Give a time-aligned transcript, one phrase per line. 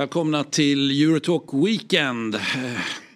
[0.00, 2.34] Välkomna till Eurotalk Weekend.
[2.34, 2.40] Eh,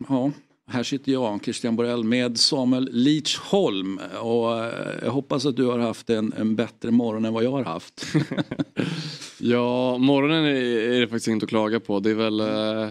[0.08, 0.30] Ja,
[0.66, 4.00] här sitter jag, Christian Borell, med Samuel Leachholm.
[4.20, 7.50] Och eh, jag hoppas att du har haft en, en bättre morgon än vad jag
[7.50, 8.06] har haft.
[9.38, 10.54] Ja, morgonen är,
[10.92, 12.00] är det faktiskt inte att klaga på.
[12.00, 12.88] Det är väl eh,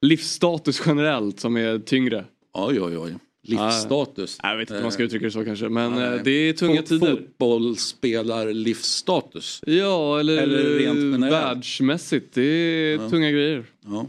[0.00, 2.24] livsstatus generellt som är tyngre.
[2.52, 3.14] Oj, oj, oj.
[3.48, 4.38] Livsstatus.
[4.42, 5.68] Jag vet inte om man ska uttrycka det så kanske.
[5.68, 6.04] Men Nej.
[6.16, 7.10] eh, det är tunga Fo- tider.
[7.16, 9.60] Fotbollsspelar livsstatus.
[9.66, 11.32] Ja, eller, Eller rent generellt.
[11.32, 12.34] världsmässigt.
[12.34, 13.64] Det är tunga grejer.
[13.86, 14.06] Ja.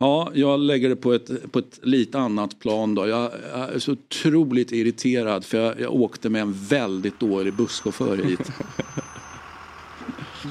[0.00, 3.06] Ja, jag lägger det på ett, på ett lite annat plan då.
[3.08, 8.16] Jag, jag är så otroligt irriterad för jag, jag åkte med en väldigt dålig busschaufför
[8.16, 8.40] hit.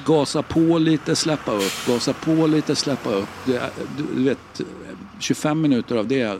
[0.06, 3.28] Gasa på lite, släppa upp, gasa på lite, släppa upp.
[3.46, 3.62] Det,
[4.16, 4.60] du vet,
[5.20, 6.38] 25 minuter av det.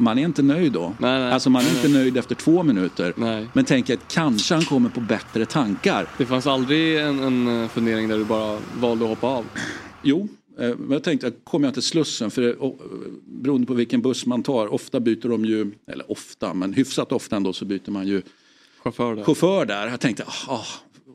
[0.00, 0.94] Man är inte nöjd då.
[0.98, 1.32] Nej, nej.
[1.32, 3.12] Alltså man är Nej, inte nöjd efter två minuter.
[3.52, 6.08] Men tänk att kanske han kommer på bättre tankar.
[6.18, 9.44] Det fanns aldrig en, en eh, fundering där du bara valde att hoppa av.
[10.02, 10.28] Jo,
[10.58, 12.70] eh, men jag tänkte att kommer jag till Slussen, för eh,
[13.26, 17.36] beroende på vilken buss man tar, ofta byter de ju, eller ofta, men hyfsat ofta
[17.36, 18.22] ändå så byter man ju
[18.82, 19.24] Chaufför där.
[19.24, 19.86] chaufför där.
[19.88, 20.64] Jag tänkte, ah,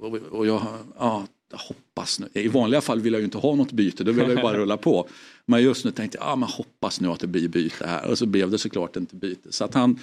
[0.02, 0.62] och, och jag,
[0.98, 1.22] ah,
[1.54, 2.28] hoppas nu.
[2.34, 4.58] I vanliga fall vill jag ju inte ha något byte, då vill jag ju bara
[4.58, 5.08] rulla på.
[5.46, 8.10] Men just nu tänkte jag, ah, men hoppas nu att det blir byte här.
[8.10, 9.52] Och så blev det såklart inte byte.
[9.52, 10.00] Så att han,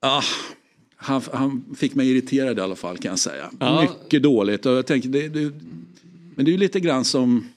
[0.00, 0.22] ah,
[0.96, 3.50] han, han fick mig irriterad i alla fall kan jag säga.
[3.58, 3.82] Ja.
[3.82, 4.66] Mycket dåligt.
[4.66, 5.52] Och jag tänker, det, det,
[6.34, 7.48] men det är ju lite grann som,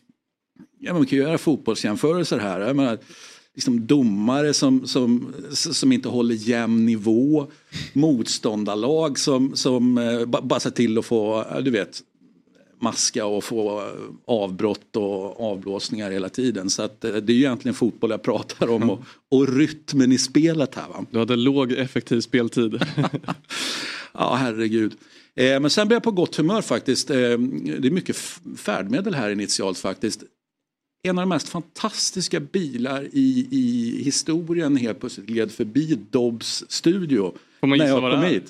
[0.79, 2.59] ja, man kan ju göra fotbollsjämförelser här.
[2.59, 2.97] Jag menar,
[3.55, 7.47] liksom domare som, som, som inte håller jämn nivå.
[7.93, 12.01] Motståndarlag som, som eh, ba- bara ser till att få, du vet,
[12.81, 13.91] maska och få
[14.25, 16.69] avbrott och avblåsningar hela tiden.
[16.69, 19.01] Så att eh, det är ju egentligen fotboll jag pratar om och,
[19.31, 20.87] och rytmen i spelet här.
[20.87, 21.05] Va?
[21.11, 22.81] Du hade låg effektiv speltid.
[24.13, 24.95] Ja, herregud.
[25.35, 27.09] Eh, men sen blev jag på gott humör faktiskt.
[27.09, 28.15] Eh, det är mycket
[28.57, 30.23] färdmedel här initialt faktiskt.
[31.03, 37.33] En av de mest fantastiska bilar i, i historien helt plötsligt gled förbi Dobbs studio.
[37.59, 38.41] Får man gissa vad det är?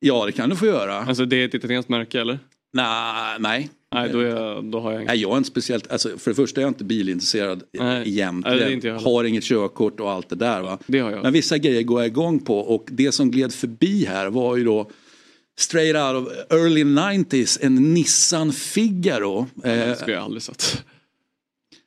[0.00, 0.98] Ja, det kan du få göra.
[0.98, 2.38] alltså det är ett italienskt märke eller?
[2.72, 3.70] Nej, nej.
[3.94, 5.08] Nej, då, jag, då har jag inget.
[5.08, 8.08] Nej, jag är inte speciellt, alltså, för det första är jag inte bilintresserad Nej.
[8.08, 8.98] Egentligen.
[8.98, 10.62] har inget körkort och allt det där.
[10.62, 10.78] Va?
[10.86, 11.22] Det har jag.
[11.22, 14.64] Men vissa grejer går jag igång på och det som gled förbi här var ju
[14.64, 14.90] då
[15.58, 19.38] straight out of early 90s en Nissan Figaro.
[19.64, 20.84] Eh, Det skulle jag aldrig sett.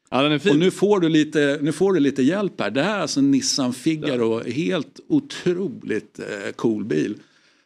[0.09, 0.51] Ja, den är fin.
[0.51, 2.69] och nu får, du lite, nu får du lite hjälp här.
[2.71, 7.15] Det här är alltså en Nissan Figaro, helt otroligt eh, cool bil.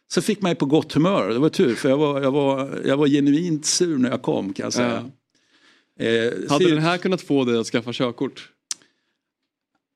[0.08, 2.96] Så fick mig på gott humör, det var tur för jag var, jag var, jag
[2.96, 5.10] var genuint sur när jag kom kan jag säga.
[6.00, 8.50] Eh, Hade den här kunnat få dig att skaffa körkort?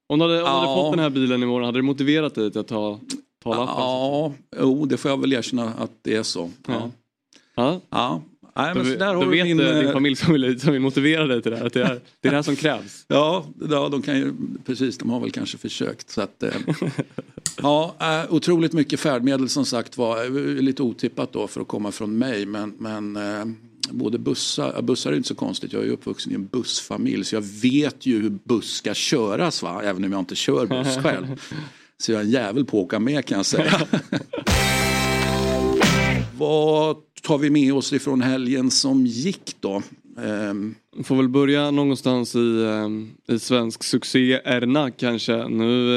[0.08, 0.76] Om du hade, om du hade Ja.
[0.76, 3.00] fått den här bilen imorgon, hade det motiverat dig till att ta,
[3.42, 3.74] ta lappen?
[3.78, 6.50] Ja, jo, det får jag väl erkänna att det är så.
[6.66, 6.90] Ja.
[7.54, 7.80] Ja.
[7.90, 8.22] Ja.
[8.62, 10.82] Nej, men så där har du vet min, din eh, familj som vill, som vill
[10.82, 11.66] motivera dig till det här.
[11.66, 13.04] Att det, är, det är det här som krävs.
[13.08, 14.32] Ja, ja, de kan ju,
[14.66, 16.10] precis, de har väl kanske försökt.
[16.10, 16.50] Så att, eh,
[17.62, 22.18] ja, eh, otroligt mycket färdmedel som sagt var lite otippat då för att komma från
[22.18, 22.46] mig.
[22.46, 23.18] Men, men
[23.90, 27.44] både bussar, bussar är inte så konstigt, jag är uppvuxen i en bussfamilj så jag
[27.62, 31.40] vet ju hur buss ska köras va, även om jag inte kör buss själv.
[31.98, 33.80] Så jag är en jävel på att åka med kan jag säga.
[36.40, 39.82] Vad tar vi med oss ifrån helgen som gick då?
[40.24, 40.74] Ehm,
[41.04, 45.48] Får väl börja någonstans i, eh, i svensk succé-ärna kanske.
[45.48, 45.94] Nu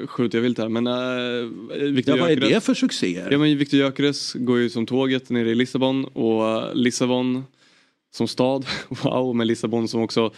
[0.00, 3.28] eh, skjuter jag vilt här men eh, Victor ja, vad är det för succéer?
[3.30, 7.44] Ja men Victor Gyökeres går ju som tåget nere i Lissabon och eh, Lissabon
[8.14, 10.32] som stad, wow, men Lissabon som också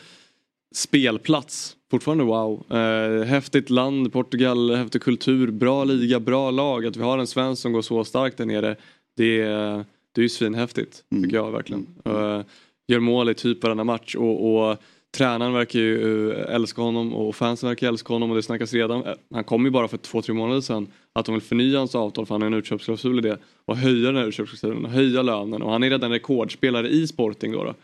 [0.75, 2.65] spelplats, fortfarande wow.
[2.71, 6.87] Eh, häftigt land, Portugal, häftig kultur, bra liga, bra lag.
[6.87, 8.77] Att vi har en svensk som går så starkt där nere,
[9.17, 11.87] det, är- det är ju svinhäftigt tycker jag verkligen.
[12.05, 12.41] Eh,
[12.89, 14.77] gör mål i typ varenda match och, och
[15.17, 19.05] tränaren verkar ju eh, älska honom och fansen verkar älska honom och det snackas redan.
[19.05, 21.95] eh, Han kom ju bara för två, tre månader sedan att de vill förnya hans
[21.95, 25.23] avtal för han har en utköpsklausul i det och höja den här utköpsklausulen och höja
[25.23, 27.65] lönen och han är redan rekordspelare i Sporting då.
[27.65, 27.75] då.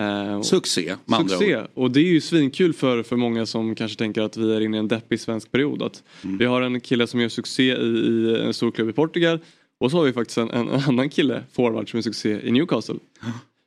[0.00, 1.56] Eh, Succé med andra Succé.
[1.56, 1.66] ord.
[1.74, 4.76] Och det är ju svinkul för, för många som kanske tänker att vi är inne
[4.76, 5.82] i en deppig svensk period.
[5.82, 6.38] Att Mm.
[6.38, 9.38] Vi har en kille som gör succé i, i en stor klubb i Portugal
[9.80, 12.98] och så har vi faktiskt en, en annan kille, forward, som är succé i Newcastle.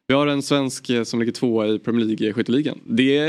[0.08, 2.80] Vi har en svensk eh, som ligger tvåa i Premier League eh, skytteligan.
[2.86, 3.20] Det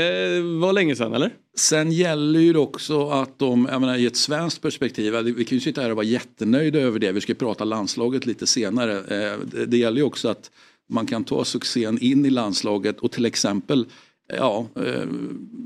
[0.41, 1.33] var länge sedan eller?
[1.57, 5.57] Sen gäller ju det också att de, jag menar, i ett svenskt perspektiv, vi kan
[5.57, 8.97] ju sitta här och vara jättenöjda över det, vi ska prata landslaget lite senare.
[8.97, 10.51] Eh, det gäller ju också att
[10.89, 13.85] man kan ta succén in i landslaget och till exempel
[14.27, 15.07] ja, eh,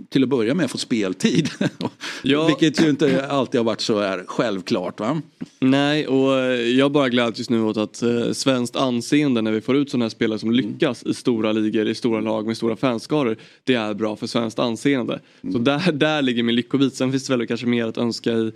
[0.09, 1.49] till att börja med få speltid.
[2.23, 2.47] Ja.
[2.47, 4.99] Vilket ju inte alltid har varit så här självklart.
[4.99, 5.21] Va?
[5.59, 9.75] Nej, och jag bara gläds just nu åt att eh, svenskt anseende när vi får
[9.75, 13.37] ut sådana här spelare som lyckas i stora ligor, i stora lag med stora fanskaror.
[13.63, 15.19] Det är bra för svenskt anseende.
[15.41, 15.53] Mm.
[15.53, 16.95] Så där, där ligger min lyckobit.
[16.95, 18.51] Sen finns det väl kanske mer att önska i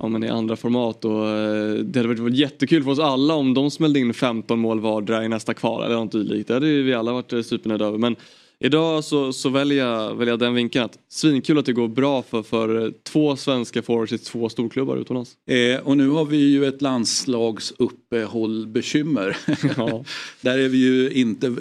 [0.00, 3.54] ja, men i andra format och eh, det hade varit jättekul för oss alla om
[3.54, 6.48] de smällde in 15 mål vardera i nästa kval eller något dylikt.
[6.48, 7.98] Det hade vi alla varit eh, supernöjda över.
[7.98, 8.16] Men
[8.58, 12.22] Idag så, så väljer, jag, väljer jag den vinkeln att svinkul att det går bra
[12.22, 15.36] för, för två svenska forwards i två storklubbar utomlands.
[15.46, 19.36] Eh, och nu har vi ju ett landslagsuppehållbekymmer.
[19.76, 20.04] Ja.
[20.40, 21.56] Där är vi ju inte,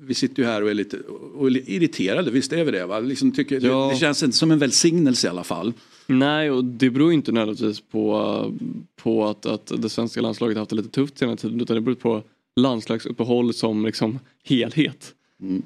[0.00, 0.98] vi sitter ju här och är lite
[1.36, 2.86] och är irriterade, visst är vi det?
[2.86, 3.00] Va?
[3.00, 3.86] Liksom tycker, ja.
[3.86, 5.72] det, det känns inte som en välsignelse i alla fall.
[6.06, 8.52] Nej, och det beror inte nödvändigtvis på,
[8.96, 11.94] på att, att det svenska landslaget haft det lite tufft senaste tiden utan det beror
[11.94, 12.22] på
[12.60, 15.14] landslagsuppehåll som liksom helhet.
[15.42, 15.62] Mm.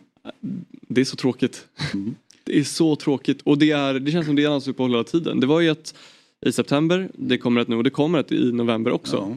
[0.88, 1.66] Det är så tråkigt.
[1.94, 2.14] Mm.
[2.44, 5.40] Det är så tråkigt och det, är, det känns som det är landslagsuppehåll hela tiden.
[5.40, 5.94] Det var ju ett
[6.46, 9.16] i september, det kommer ett nu och det kommer ett i november också.
[9.16, 9.36] Ja.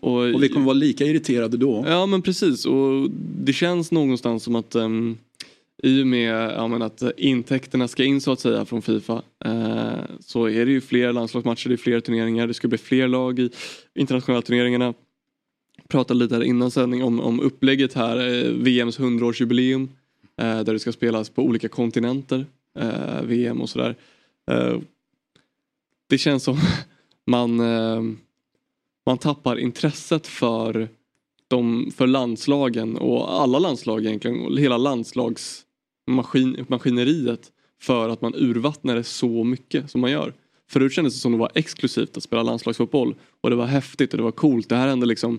[0.00, 1.84] Och, och, vi kommer vara lika irriterade då.
[1.88, 3.10] Ja men precis och
[3.44, 5.18] det känns någonstans som att um,
[5.82, 9.92] i och med ja, men att intäkterna ska in så att säga från Fifa eh,
[10.20, 13.38] så är det ju fler landslagsmatcher, det är fler turneringar, det ska bli fler lag
[13.38, 13.50] i
[13.94, 14.94] internationella turneringarna.
[15.88, 19.88] Pratade lite här innan sändning om, om upplägget här, eh, VMs 100-årsjubileum
[20.40, 22.46] eh, där det ska spelas på olika kontinenter,
[22.78, 23.96] eh, VM och sådär.
[24.50, 24.78] Eh,
[26.08, 26.58] det känns som
[27.26, 28.02] man, eh,
[29.06, 30.88] man tappar intresset för,
[31.48, 37.52] de, för landslagen och alla landslag egentligen, hela landslagsmaskineriet
[37.82, 40.34] för att man urvattnar det så mycket som man gör.
[40.70, 44.16] Förut kändes det som det var exklusivt att spela landslagsfotboll och det var häftigt och
[44.16, 44.68] det var coolt.
[44.68, 45.38] Det här hände liksom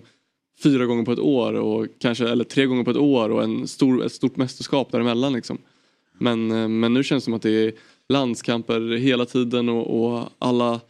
[0.62, 3.68] fyra gånger på ett år och kanske, eller tre gånger på ett år och en
[3.68, 5.58] stor, ett stort mästerskap däremellan liksom.
[6.18, 7.72] Men, eh, men nu känns det som att det är
[8.08, 10.80] landskamper hela tiden och, och alla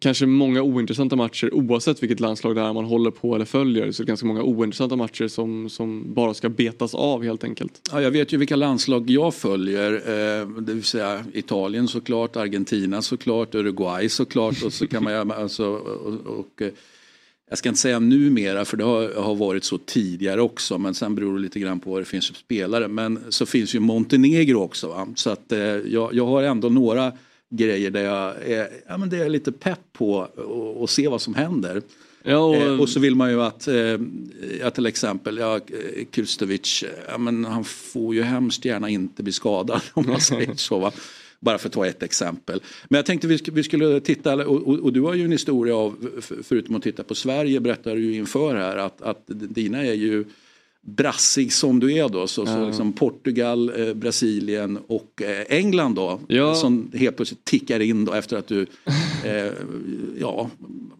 [0.00, 3.92] kanske många ointressanta matcher oavsett vilket landslag det är man håller på eller följer.
[3.92, 7.88] Så det är ganska många ointressanta matcher som, som bara ska betas av helt enkelt.
[7.92, 9.92] Ja, jag vet ju vilka landslag jag följer.
[9.92, 15.66] Eh, det vill säga Italien såklart, Argentina såklart, Uruguay såklart och så kan man alltså,
[15.66, 16.68] och, och eh,
[17.48, 21.14] jag ska inte säga numera för det har, har, varit så tidigare också men sen
[21.14, 22.88] beror det lite grann på vad det finns för spelare.
[22.88, 24.88] Men så finns ju Montenegro också.
[24.88, 25.08] Va?
[25.16, 27.12] Så att eh, jag, jag har ändå några
[27.50, 30.28] grejer där jag är, ja, men det är lite pepp på
[30.84, 31.82] att se vad som händer.
[32.22, 32.56] Ja, och...
[32.56, 32.88] Eh, och...
[32.88, 33.98] så vill man ju att, eh,
[34.60, 35.60] ja, till exempel, ja,
[36.10, 40.78] Kustovic, ja, men han får ju hemskt gärna inte bli skadad om man säger så.
[40.78, 40.92] Va?
[41.40, 42.60] Bara för att ta ett exempel.
[42.88, 46.08] Men jag tänkte vi, vi skulle titta, och, och, du har ju en historia av,
[46.42, 50.24] förutom att titta på Sverige berättar du ju inför här att, att dina är ju
[50.86, 52.26] brassig som du är då.
[52.26, 52.46] Så, ja.
[52.46, 56.20] så liksom Portugal, eh, Brasilien och eh, England då.
[56.28, 56.54] Ja.
[56.54, 58.62] Som helt plötsligt tickar in då efter att du
[59.24, 59.52] eh,
[60.20, 60.50] ja,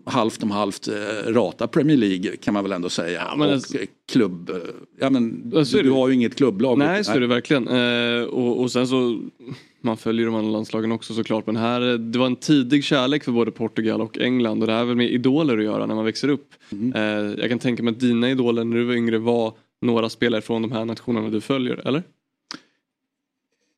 [0.05, 0.95] halvt om halvt eh,
[1.27, 3.23] ratar Premier League kan man väl ändå säga.
[3.29, 3.79] Ja, och alltså,
[4.13, 4.51] klubb,
[5.01, 6.79] ja men du, du, har ju inget klubblag.
[6.79, 7.69] Nej så är det verkligen.
[7.69, 9.21] Eh, och, och sen så
[9.85, 13.33] man följer de andra landslagen också såklart men här, det var en tidig kärlek för
[13.33, 16.29] både Portugal och England och det har väl med idoler att göra när man växer
[16.29, 16.55] upp.
[16.73, 16.93] Mm.
[16.93, 20.41] Eh, jag kan tänka mig att dina idoler när du var yngre var några spelare
[20.41, 22.03] från de här nationerna du följer, eller?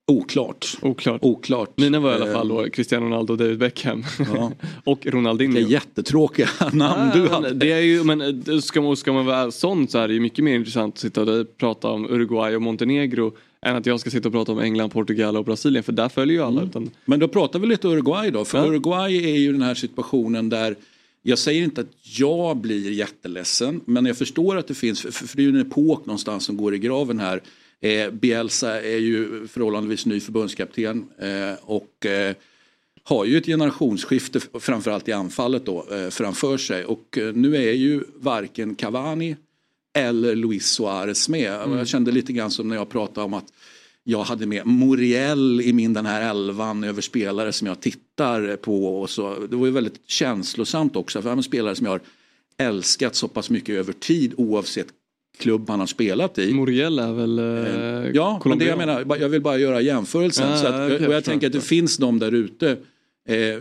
[0.08, 0.76] Oklart.
[0.82, 1.25] Oklart.
[1.25, 1.72] Oklart.
[1.76, 2.70] Mina var i alla fall då eh.
[2.70, 4.04] Cristiano Ronaldo och David Beckham.
[4.18, 4.52] Ja.
[4.84, 5.54] och Ronaldinho.
[5.54, 7.50] Det är jättetråkiga namn ja, du hade.
[7.50, 10.20] Det är ju, men eh, ska man, ska man vara sån så är det ju
[10.20, 14.10] mycket mer intressant att sitta och prata om Uruguay och Montenegro än att jag ska
[14.10, 16.60] sitta och prata om England, Portugal och Brasilien för där följer ju alla.
[16.60, 16.70] Mm.
[16.70, 16.90] Utan...
[17.04, 18.44] Men då pratar vi lite Uruguay då.
[18.44, 18.66] För ja.
[18.66, 20.76] Uruguay är ju den här situationen där
[21.22, 25.36] jag säger inte att jag blir jätteledsen men jag förstår att det finns, för, för
[25.36, 27.42] det är ju en epok någonstans som går i graven här.
[27.80, 32.37] Eh, Bielsa är ju förhållandevis ny förbundskapten eh, och eh,
[33.02, 37.73] har ju ett generationsskifte framförallt i anfallet då eh, framför sig och eh, nu är
[37.73, 39.37] ju varken Cavani
[39.99, 41.54] eller Luis Suarez med.
[41.54, 41.78] Mm.
[41.78, 43.52] Jag kände lite grann som när jag pratade om att
[44.04, 49.00] jag hade med Moriel i min den här elvan över spelare som jag tittar på.
[49.00, 49.47] Och så.
[49.50, 52.00] Det var ju väldigt känslosamt också för en spelare som jag har
[52.59, 54.87] älskat så pass mycket över tid oavsett
[55.38, 56.54] klubb han har spelat i.
[56.54, 60.52] Moriel är väl eh, Ja, men det jag menar, jag vill bara göra jämförelsen.
[60.52, 62.76] Ah, så att, okay, och jag tänker att det finns de där ute
[63.28, 63.60] Eh,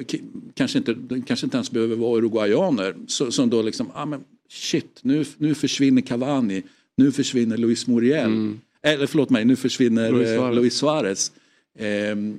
[0.53, 0.96] kanske, inte,
[1.27, 2.96] kanske inte ens behöver vara uruguayaner.
[3.08, 6.63] Så, som då liksom, ah, men shit, nu, nu försvinner Cavani,
[6.98, 8.25] nu försvinner Luis Muriel.
[8.25, 8.60] Mm.
[8.82, 10.55] Eller förlåt mig, nu försvinner Luis eh, Suarez.
[10.55, 11.32] Luis Suarez.
[11.79, 12.38] Ehm,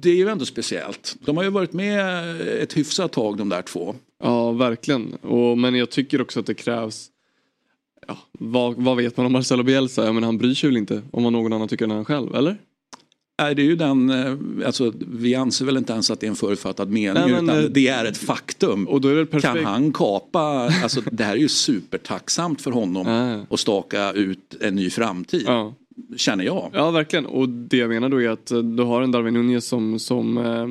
[0.00, 1.16] det är ju ändå speciellt.
[1.24, 3.94] De har ju varit med ett hyfsat tag de där två.
[4.22, 5.14] Ja, verkligen.
[5.14, 7.08] Och, men jag tycker också att det krävs
[8.06, 10.04] Ja, vad, vad vet man om Marcelo Bielsa?
[10.04, 12.34] Ja, men han bryr sig väl inte om vad någon annan tycker än han själv,
[12.34, 12.56] eller?
[13.42, 16.30] Nej, det är ju den, eh, alltså, vi anser väl inte ens att det är
[16.30, 18.88] en förutfattad mening Nej, men, utan eh, det är ett faktum.
[18.88, 19.54] Och då är det perfekt.
[19.54, 20.40] Kan han kapa,
[20.82, 23.06] alltså det här är ju supertacksamt för honom
[23.50, 25.44] att staka ut en ny framtid.
[25.46, 25.74] Ja.
[26.16, 26.70] Känner jag.
[26.72, 27.26] Ja, verkligen.
[27.26, 30.66] Och det jag menar då är att du har en Darwin Nunez som, som eh,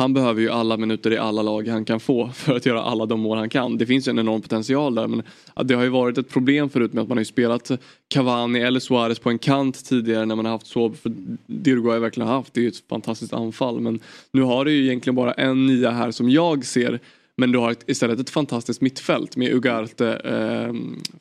[0.00, 3.06] han behöver ju alla minuter i alla lag han kan få för att göra alla
[3.06, 3.78] de mål han kan.
[3.78, 5.22] Det finns ju en enorm potential där men
[5.64, 7.70] det har ju varit ett problem förut med att man har ju spelat
[8.08, 11.12] Cavani eller Suarez på en kant tidigare när man har haft så, för
[11.46, 14.00] det Uruguay verkligen har haft det är ju ett fantastiskt anfall men
[14.32, 17.00] nu har du ju egentligen bara en nia här som jag ser
[17.36, 20.74] men du har istället ett fantastiskt mittfält med Ugarte, eh,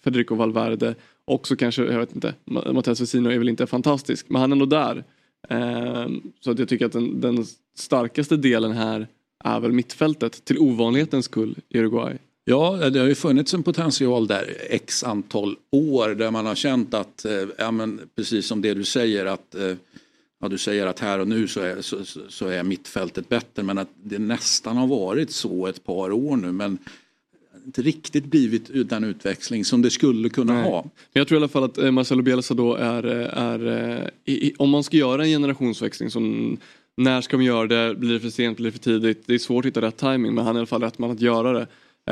[0.03, 0.95] Federico Valverde
[1.25, 4.55] och så kanske, jag vet inte, Mattias Vecino är väl inte fantastisk men han är
[4.55, 5.03] ändå där.
[5.50, 7.46] Ehm, så att jag tycker att den, den
[7.77, 9.08] starkaste delen här
[9.44, 12.18] är väl mittfältet till ovanlighetens skull i Uruguay.
[12.46, 16.94] Ja, det har ju funnits en potential där x antal år där man har känt
[16.94, 19.74] att, eh, ja, men precis som det du säger att eh,
[20.41, 23.77] Ja, du säger att här och nu så är, så- så är mittfältet bättre men
[23.77, 26.77] att det nästan har varit så ett par år nu men
[27.69, 30.63] inte riktigt blivit den utväxling som det skulle kunna Nej.
[30.63, 30.81] ha.
[30.83, 34.33] Men jag tror i alla fall att eh, Marcelo Bielsa då är, eh, är eh,
[34.33, 36.57] i, om man ska göra en generationsväxling som
[36.97, 39.23] när ska man göra det, blir det för sent, blir det för tidigt?
[39.25, 41.11] Det är svårt att hitta rätt timing men han är i alla fall rätt man
[41.11, 41.67] att göra det.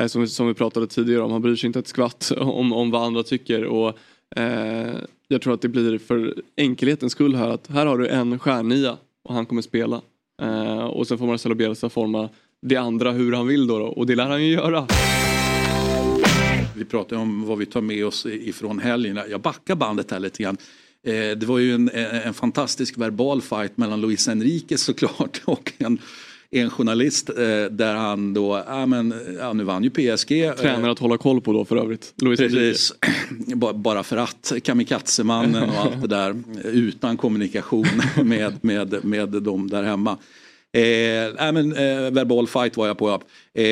[0.08, 3.02] Som, som vi pratade tidigare om, han bryr sig inte ett skvatt om, om vad
[3.02, 3.98] andra tycker och
[4.36, 4.94] eh,
[5.28, 8.96] jag tror att det blir för enkelhetens skull här att här har du en stjärnia
[9.24, 10.00] och han kommer spela.
[10.42, 12.28] Eh, och sen får Marcelo Bielsa forma
[12.62, 14.86] det andra hur han vill då, då och det lär han ju göra.
[16.78, 19.18] Vi pratar ju om vad vi tar med oss ifrån helgen.
[19.30, 20.56] Jag backar bandet här lite grann.
[21.06, 21.90] Eh, Det var ju en,
[22.24, 25.98] en fantastisk verbal fight mellan Luis Enrique såklart och en,
[26.50, 27.36] en journalist eh,
[27.70, 30.32] där han då, ja men, ja, nu vann ju PSG.
[30.44, 32.14] eh, Tränare att hålla koll på då för övrigt.
[32.22, 32.38] Luis.
[32.40, 32.92] Precis,
[33.54, 37.86] Ba- bara för att kamikazemannen och allt det där utan kommunikation
[38.24, 40.18] med, med, med dem där hemma.
[40.72, 43.22] Eh, men, eh, verbal fight var jag på.
[43.54, 43.64] Eh,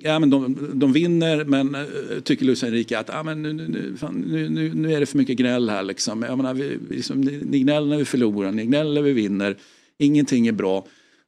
[0.00, 1.82] ja, men de, de vinner men eh,
[2.24, 5.18] tycker Luis Enrique att ah, men nu, nu, fan, nu, nu, nu är det för
[5.18, 5.82] mycket gnäll här.
[5.82, 6.22] Liksom.
[6.22, 9.56] Jag menar, vi, liksom, ni, ni gnäller när vi förlorar, ni gnäller när vi vinner.
[9.98, 10.86] Ingenting är bra.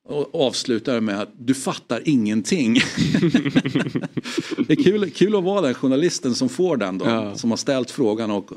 [0.09, 2.75] Och avslutar med att du fattar ingenting.
[4.66, 7.04] det är kul, kul att vara den journalisten som får den då.
[7.04, 7.35] Ja.
[7.35, 8.50] Som har ställt frågan och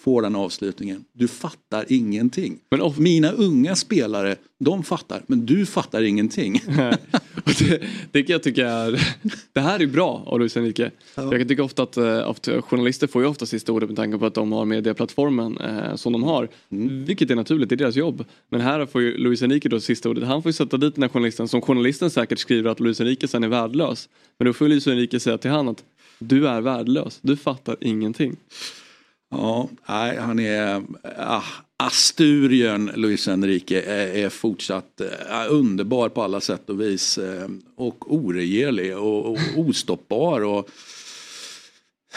[0.00, 1.04] får den avslutningen.
[1.12, 2.58] Du fattar ingenting.
[2.70, 6.62] Men of- Mina unga spelare, de fattar, men du fattar ingenting.
[7.44, 9.16] Och det, det kan jag tycka är,
[9.52, 10.90] det här är bra av Luis Enrique.
[11.14, 14.18] Jag kan tycka ofta att, eh, att journalister får ju ofta sista ordet med tanke
[14.18, 16.48] på att de har medieplattformen eh, som de har.
[17.06, 18.24] Vilket är naturligt, det är deras jobb.
[18.48, 20.24] Men här får ju Luis Enrique då sista ordet.
[20.24, 23.28] Han får ju sätta dit den här journalisten som journalisten säkert skriver att Luis Enrique
[23.28, 24.08] sen är värdelös.
[24.38, 25.84] Men då får Luis Enrique säga till han att
[26.18, 28.36] du är värdelös, du fattar ingenting.
[29.30, 30.82] Ja, nej, han är
[31.18, 31.42] ah,
[31.76, 35.06] Asturien, Luis Enrique, är, är fortsatt eh,
[35.50, 37.18] underbar på alla sätt och vis.
[37.18, 40.40] Eh, och oregerlig och, och ostoppbar.
[40.40, 40.68] Och,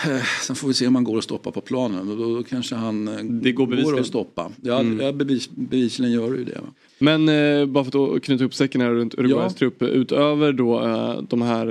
[0.05, 2.10] eh, sen får vi se om han går att stoppa på planen.
[2.10, 4.00] Och då kanske han eh, Det går bevisligen.
[4.00, 4.51] att stoppa.
[4.62, 6.62] Ja, ja bevis, bevisligen gör ju det.
[7.00, 9.58] Men eh, bara för att knyta upp säcken här runt Uruguays Ja.
[9.60, 9.82] trupp.
[9.82, 10.79] Utöver då
[11.29, 11.65] de här,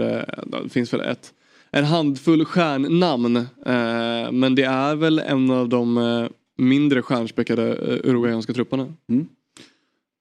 [0.62, 1.32] det finns väl ett,
[1.72, 3.36] en handfull stjärnnamn.
[3.36, 8.92] Eh, men det är väl en av de eh, mindre stjärnspäckade eh, uruguayanska trupperna.
[9.06, 9.26] Nej,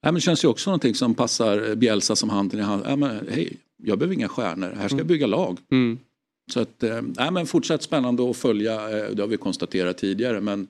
[0.02, 2.84] men det känns ju också någonting som passar Bielsa som handen i hand.
[2.88, 5.58] Ja, men, hej, jag behöver inga stjärnor, här ska jag bygga lag.
[5.72, 6.00] Mm.
[6.54, 10.42] Så att, eh, nej, men fortsatt spännande att följa, eh, det har vi konstaterat tidigare.
[10.42, 10.68] Men,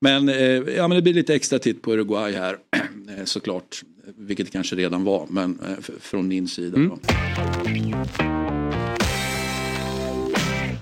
[0.00, 0.36] men, eh,
[0.76, 2.56] ja, men det blir lite extra titt på Uruguay här
[3.18, 3.82] eh, såklart.
[4.16, 6.78] Vilket det kanske redan var, men eh, från min sida.
[6.78, 6.98] Då.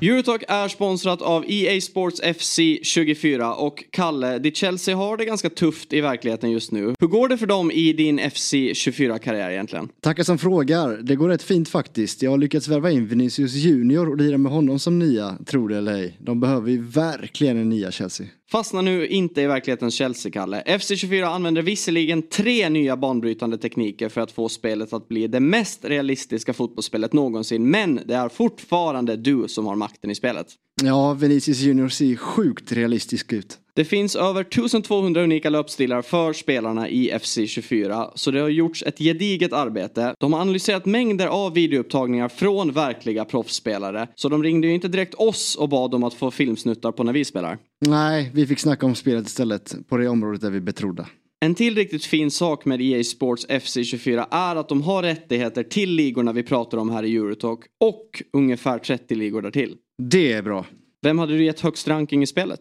[0.03, 5.51] Eurotalk är sponsrat av EA Sports FC 24 och Kalle, ditt Chelsea har det ganska
[5.51, 6.95] tufft i verkligheten just nu.
[7.01, 9.89] Hur går det för dem i din FC 24-karriär egentligen?
[10.01, 10.97] Tackar som frågar.
[11.03, 12.23] Det går rätt fint faktiskt.
[12.23, 15.77] Jag har lyckats värva in Vinicius Junior och lira med honom som nia, tror det
[15.77, 16.17] eller ej.
[16.19, 18.27] De behöver ju verkligen en nia Chelsea.
[18.53, 20.63] Fastna nu inte i verklighetens Chelsea-Kalle.
[20.67, 25.85] FC24 använder visserligen tre nya banbrytande tekniker för att få spelet att bli det mest
[25.85, 30.47] realistiska fotbollsspelet någonsin, men det är fortfarande du som har makten i spelet.
[30.83, 33.59] Ja, Vinicius Junior ser sjukt realistisk ut.
[33.81, 38.99] Det finns över 1200 unika löpstilar för spelarna i FC24, så det har gjorts ett
[38.99, 40.15] gediget arbete.
[40.19, 45.15] De har analyserat mängder av videoupptagningar från verkliga proffsspelare, så de ringde ju inte direkt
[45.15, 47.59] oss och bad om att få filmsnuttar på när vi spelar.
[47.87, 51.07] Nej, vi fick snacka om spelet istället på det området där vi betrodda.
[51.41, 55.91] En till riktigt fin sak med EA Sports FC24 är att de har rättigheter till
[55.91, 59.77] ligorna vi pratar om här i Eurotalk och ungefär 30 ligor därtill.
[60.03, 60.67] Det är bra.
[61.03, 62.61] Vem hade du gett högst ranking i spelet?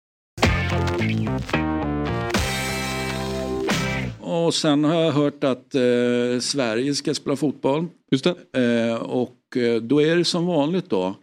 [4.31, 7.87] Och sen har jag hört att eh, Sverige ska spela fotboll.
[8.11, 8.25] Just.
[8.25, 11.15] Eh, och eh, då är det som vanligt då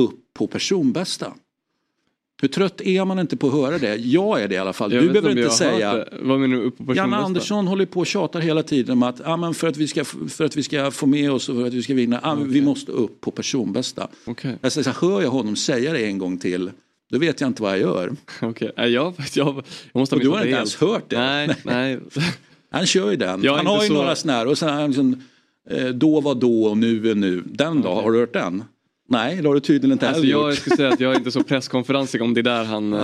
[0.00, 1.32] upp på personbästa.
[2.42, 3.96] Hur trött är man inte på att höra det?
[3.96, 4.92] Jag är det i alla fall.
[4.92, 6.04] Jag du behöver inte säga.
[6.22, 6.62] Vad menar du?
[6.62, 7.16] Upp på Janne?
[7.16, 10.04] Andersson håller på och tjatar hela tiden om att ah, men för, att vi ska,
[10.04, 12.62] för att vi ska få med oss och för att vi ska vinna, ah, vi
[12.62, 14.08] måste upp på personbästa.
[14.24, 14.58] Okej.
[14.60, 16.70] Jag säger hör jag honom säga det en gång till,
[17.10, 18.12] då vet jag inte vad jag gör.
[18.42, 18.72] Okej.
[18.76, 19.46] Nej, jag, jag,
[19.92, 21.18] jag måste ha du har inte ens hört det?
[21.18, 21.98] Nej, nej.
[22.70, 23.42] Han kör ju den.
[23.42, 25.22] Jag Han har ju så- några sådana här och sen sån,
[25.70, 27.42] eh, då var då och nu är nu.
[27.46, 28.64] Den då, har du hört den?
[29.10, 30.58] Nej, det har du tydligen inte Alltså, heller jag gjort.
[30.58, 32.92] skulle säga att jag är inte så presskonferensig om det är där han...
[32.92, 33.00] Eh,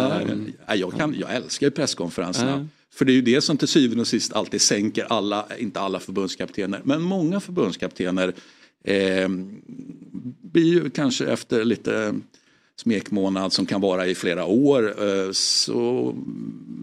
[0.66, 2.50] ja, jag, kan, jag älskar ju presskonferenserna.
[2.50, 2.66] Ja.
[2.94, 6.00] För det är ju det som till syvende och sist alltid sänker alla, inte alla
[6.00, 8.32] förbundskaptener, men många förbundskaptener
[8.84, 9.28] eh,
[10.42, 12.14] blir ju kanske efter lite
[12.80, 16.12] smekmånad som kan vara i flera år eh, så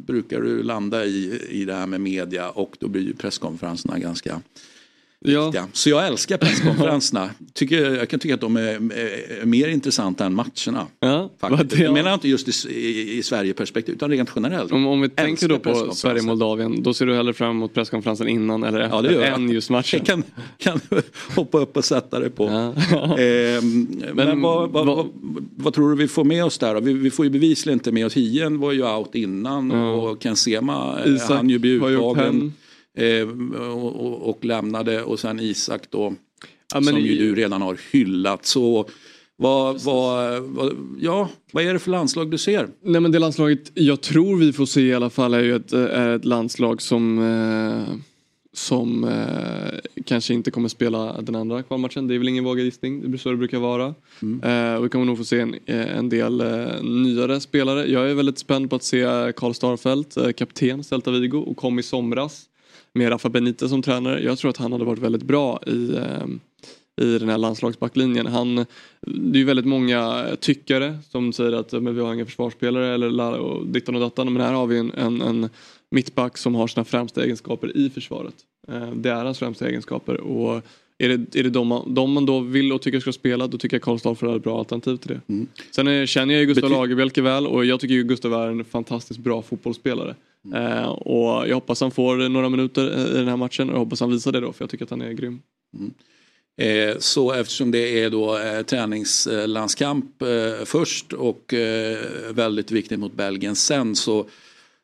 [0.07, 4.41] brukar du landa i, i det här med media och då blir ju presskonferenserna ganska
[5.25, 5.53] ja.
[5.73, 7.29] Så jag älskar presskonferenserna.
[7.53, 10.87] Tycker, jag kan tycka att de är, är mer intressanta än matcherna.
[10.99, 11.81] Ja, Faktiskt.
[11.81, 14.71] Jag menar inte just i, i, i Sverige-perspektiv utan rent generellt.
[14.71, 15.91] Om, om vi tänker då på.
[15.93, 19.33] Sverige-Moldavien, då ser du hellre fram emot presskonferensen innan eller efter Ja, det gör jag.
[19.33, 19.99] än just matchen?
[20.05, 20.05] Jag
[20.57, 20.79] kan, kan
[21.35, 22.45] hoppa upp och sätta det på.
[22.91, 23.17] Ja.
[23.17, 25.07] Ehm, men vad, vad, vad- vad,
[25.55, 26.81] vad tror du vi får med oss där?
[26.81, 29.91] Vi, vi får ju bevisligen inte med oss Hien var ju out innan Ja.
[29.91, 32.51] och Ken Sema eh, Isak han ju bli har gjort uttagen eh,
[33.71, 36.13] och, och, lämnade och sen Isak då
[36.73, 38.45] Ja, som i- ju du redan har hyllat.
[38.45, 38.89] Så
[39.35, 42.67] vad, vad, vad, ja, vad är det för landslag du ser?
[42.83, 45.73] Nej men det landslaget jag tror vi får se i alla fall är ju ett,
[45.73, 47.95] är ett landslag som eh,
[48.53, 52.07] som eh, kanske inte kommer spela den andra kvalmatchen.
[52.07, 53.85] Det är väl ingen vågad gissning, det blir så det brukar vara.
[54.43, 57.91] Eh, och vi kommer nog få se en, eh, en del eh, nyare spelare.
[57.91, 59.01] Jag är väldigt spänd på att se
[59.35, 62.43] Karl Starfelt, eh, kapten Celta Vigo och kom i somras
[62.93, 64.23] med Rafa Benitez som tränare.
[64.23, 66.25] Jag tror att han hade varit väldigt bra i eh,
[67.01, 68.27] i den här landslagsbacklinjen.
[68.27, 68.55] Han,
[69.01, 73.65] det är ju väldigt många tyckare som säger att men vi har inga försvarsspelare eller
[73.65, 74.33] dittan och dattan.
[74.33, 75.49] Men här har vi en, en, en
[75.91, 78.35] mittback som har sina främsta egenskaper i försvaret.
[78.67, 80.63] Eh, det är hans främsta egenskaper och
[81.05, 83.57] är det, är det de, man, de man då vill och tycker ska spela då
[83.57, 85.45] tycker jag Karl Stolfer är ett bra alternativ till det.
[85.75, 88.47] Sen är, känner jag ju Gustav Bety- Lagerbielke väl och jag tycker ju Gustav är
[88.47, 90.15] en fantastiskt bra fotbollsspelare.
[90.55, 93.79] Eh, och jag hoppas han får några minuter eh, i den här matchen och jag
[93.79, 95.39] hoppas han visar det då för jag tycker att han är grym.
[96.61, 101.97] Eh, Så eftersom det är då eh, träningslandskamp eh, först och eh,
[102.33, 104.25] väldigt viktigt mot Belgien sen så,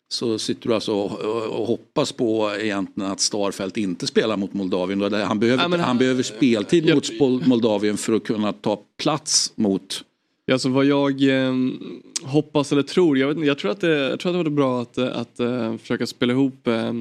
[0.10, 5.02] så sitter du alltså och, hoppas på egentligen att Starfelt inte spelar mot Moldavien.
[5.14, 9.52] Han behöver, Ja, men- han behöver speltid Jag- mot Moldavien för att kunna ta plats
[9.56, 10.04] mot
[10.52, 11.54] Alltså vad jag eh,
[12.24, 14.82] hoppas eller tror, jag, vet, jag, tror att det, jag tror att det vore bra
[14.82, 16.94] att, eh, att eh, försöka spela ihop eh,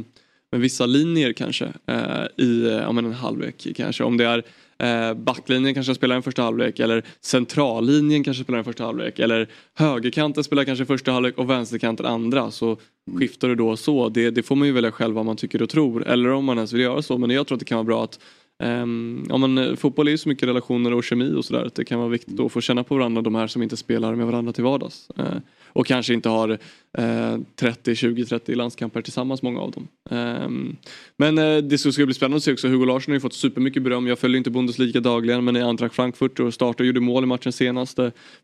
[0.52, 4.04] med vissa linjer kanske eh, i men en halvlek kanske.
[4.04, 4.42] Om det är
[4.78, 9.48] eh, backlinjen kanske spelar en första halvlek eller centrallinjen kanske spelar en första halvlek eller
[9.74, 12.76] högerkanten spelar kanske första halvlek och vänsterkanten andra så
[13.18, 14.09] skiftar du då så.
[14.09, 16.56] Det, det får man ju välja själv vad man tycker och tror eller om man
[16.56, 18.20] ens vill göra så men jag tror att det kan vara bra att
[18.58, 21.64] Um, ja, men, eh, fotboll är ju så mycket relationer och kemi och sådär.
[21.64, 24.14] att Det kan vara viktigt att få känna på varandra, de här som inte spelar
[24.14, 25.08] med varandra till vardags.
[25.18, 25.26] Uh,
[25.66, 26.50] och kanske inte har
[26.98, 29.88] uh, 30, 20, 30 landskamper tillsammans, många av dem.
[30.10, 30.76] Um,
[31.16, 32.68] men uh, det ska ska bli spännande att se också.
[32.68, 34.06] Hugo Larsson har ju fått supermycket beröm.
[34.06, 37.26] Jag följer inte Bundesliga dagligen men i Eintracht Frankfurt och startade och gjorde mål i
[37.26, 37.98] matchen senast.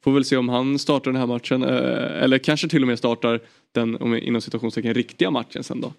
[0.05, 1.63] Får väl se om han startar den här matchen.
[1.63, 3.41] Eller kanske till och med startar
[3.73, 5.93] den om- inom situationstecken riktiga matchen sen då.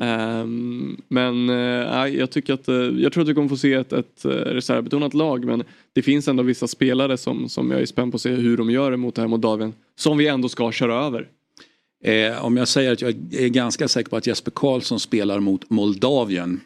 [0.00, 3.92] Ehm, men nej, jag tycker att eh, jag tror att vi kommer få se ett,
[3.92, 8.12] ett eh, reservbetonat lag men det finns ändå vissa spelare som, som jag är spänd
[8.12, 9.72] på att se hur de gör mot det här Moldavien.
[9.96, 11.28] Som vi ändå ska köra över.
[12.04, 15.70] Eh, om jag säger att jag är ganska säker på att Jesper Karlsson spelar mot
[15.70, 16.60] Moldavien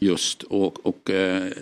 [0.00, 1.52] just och, och eh,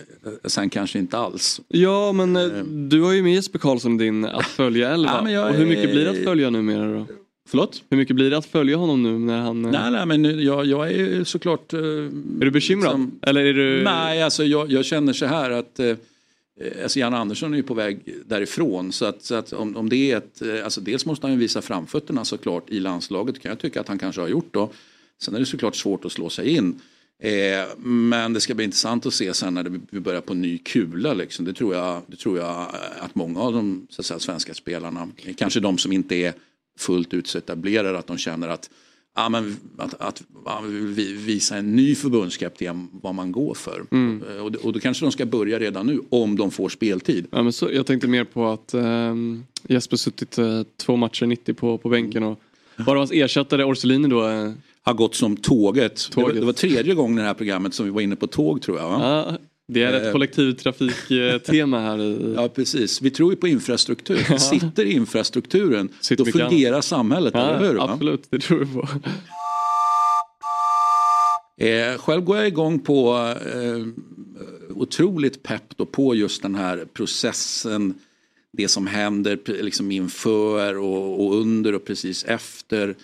[0.43, 1.61] sen kanske inte alls.
[1.67, 5.31] Ja men eh, du har ju med Jesper Karlsson din att följa elva.
[5.31, 7.05] Ja, och hur mycket blir det att följa numera då?
[7.47, 7.83] Förlåt?
[7.89, 9.65] Hur mycket blir det att följa honom nu när han...
[9.65, 11.73] eh, Nej, nej men jag, jag är såklart...
[11.73, 12.91] Eh, Är du bekymrad?
[12.91, 13.83] som- Eller är du...
[13.83, 15.95] Nej, alltså jag, jag känner så här att eh,
[16.83, 18.91] alltså Jan Andersson är ju på väg därifrån.
[18.91, 21.61] Så att, så att om, om det är ett, alltså dels måste han ju visa
[21.61, 24.69] framfötterna såklart i landslaget kan jag tycka att han kanske har gjort då.
[25.21, 26.79] Sen är det såklart svårt att slå sig in.
[27.23, 30.57] Eh, men det ska bli intressant att se sen när det, vi börjar på ny
[30.57, 31.13] kula.
[31.13, 31.45] Liksom.
[31.45, 32.67] Det, tror jag, det tror jag
[32.99, 36.33] att många av de så att säga, svenska spelarna, kanske de som inte är
[36.79, 38.69] fullt ut så etablerade, att de känner att
[39.17, 40.63] Ja, men att, att, att
[40.95, 43.83] vi- visa en ny förbundskapten vad man går för.
[43.91, 44.23] Mm.
[44.29, 47.27] Eh, Och, och då kanske de ska börja redan nu om de får speltid.
[47.31, 51.53] Ja, men så, jag tänkte mer på att ehm, Jesper suttit eh, två matcher 90
[51.53, 52.39] på, på bänken och
[52.85, 54.27] bara hans ersättare Orsolini då.
[54.27, 56.09] Eh, har gått som tåget.
[56.11, 56.39] Det, var, Tåget.
[56.41, 58.77] det var tredje gången i det här programmet som vi var inne på tåg tror
[58.77, 59.35] jag.
[59.67, 62.33] Det är ett Eh, kollektivtrafiktema här i...
[62.35, 64.37] Ja precis, vi tror ju på infrastruktur.
[64.37, 67.75] Sitter infrastrukturen Sitter då fungerar samhället, Ja, eller hur?
[67.77, 67.89] va?
[67.89, 68.87] absolut, det tror vi på.
[71.57, 73.15] Eh, själv går jag igång på
[73.53, 73.85] eh,
[74.75, 77.93] otroligt pepp då på just den här processen.
[78.57, 82.95] Det som händer liksom inför och, och under och precis efter.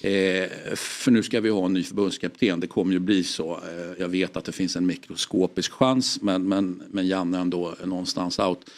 [0.00, 3.54] Eh, för nu ska vi ha en ny förbundskapten, det kommer ju bli så.
[3.54, 7.74] Eh, jag vet att det finns en mikroskopisk chans men, men, men Janne är ändå
[7.84, 8.70] någonstans out.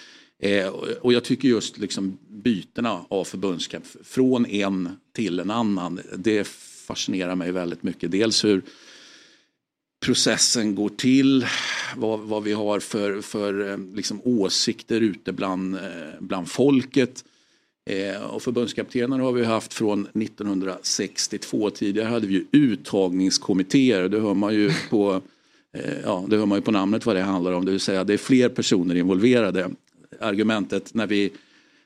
[0.43, 0.67] Eh,
[1.01, 6.47] och- jag tycker just liksom bytena av förbundskapten, från en till en annan, det
[6.87, 8.11] fascinerar mig väldigt mycket.
[8.11, 8.63] Dels hur
[10.01, 11.47] processen går till,
[11.97, 15.81] vad, vad vi har för, för eh, liksom, åsikter ute bland, eh,
[16.21, 17.25] bland folket.
[17.89, 21.71] Eh, och förbundskaptener har vi haft från 1962.
[21.71, 24.09] Tidigare hade vi ju uttagningskommittéer.
[24.09, 25.21] Det hör man ju på,
[25.77, 27.65] eh, ja, det hör man ju på namnet vad det handlar om.
[27.65, 29.71] Det vill säga det är fler personer involverade.
[30.21, 31.31] Argumentet när vi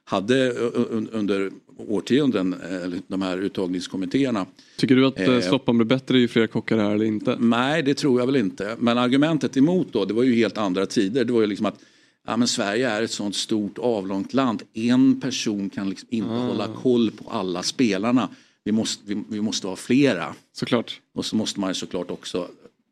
[0.05, 6.19] hade un- under årtionden eh, de här uttagningskommittéerna Tycker du att eh, soppan blir bättre
[6.19, 7.37] ju fler kockar det är eller inte?
[7.41, 8.77] Nej, det tror jag väl inte.
[8.79, 11.25] Men argumentet emot då, det var ju helt andra tider.
[11.25, 11.79] Det var ju liksom att
[12.27, 14.63] ja, men Sverige är ett sånt stort avlångt land.
[14.73, 16.39] En person kan liksom inte Ah.
[16.47, 18.29] hålla koll på alla spelarna.
[18.65, 20.35] Vi måste, vi, vi måste ha flera.
[20.53, 21.01] Såklart.
[21.15, 22.49] Och så måste man såklart också,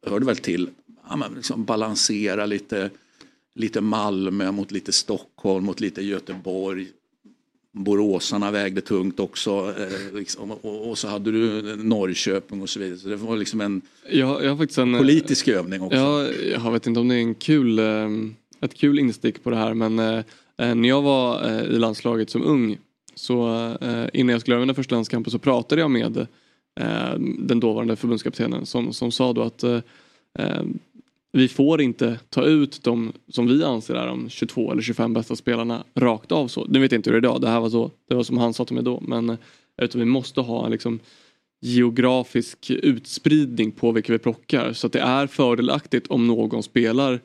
[0.07, 0.69] hör det väl till,
[1.09, 2.91] ja, men liksom balansera lite,
[3.55, 6.87] lite Malmö mot lite Stockholm, mot lite Göteborg.
[7.73, 9.75] Boråsarna vägde tungt också.
[9.79, 12.99] Eh, liksom, och, och så hade du Norrköping och så vidare.
[12.99, 14.99] Så det var liksom en Jag, jag en...
[14.99, 15.97] politisk övning också.
[15.99, 18.09] Ja, jag vet inte om det är en kul, eh,
[18.61, 20.25] ett kul instick på det här men eh,
[20.59, 22.79] eh, när jag var eh, i landslaget som ung
[23.15, 26.17] så eh, innan jag skulle göra mina första landskamper så pratade jag med
[26.81, 29.81] eh, den dåvarande förbundskaptenen som, som sa då att eh,
[30.39, 30.63] eh
[31.33, 35.37] vi får inte ta ut de som vi anser är de 22 eller 25 bästa
[35.37, 36.65] spelarna rakt av så.
[36.65, 38.39] Nu vet jag inte hur det är idag, det här var så, det var som
[38.39, 39.37] han sa till mig då men eh,
[39.83, 41.01] utan vi måste ha en liksom
[41.61, 44.73] geografisk utspridning på vilka vi plockar.
[44.73, 47.21] Så att det är fördelaktigt om någon spelar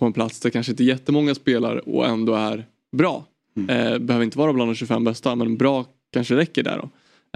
[0.00, 3.24] på en plats där kanske inte jättemånga spelar och ändå är bra.
[3.68, 6.88] Eh, behöver inte vara bland de 25 bästa men bra kanske räcker där då.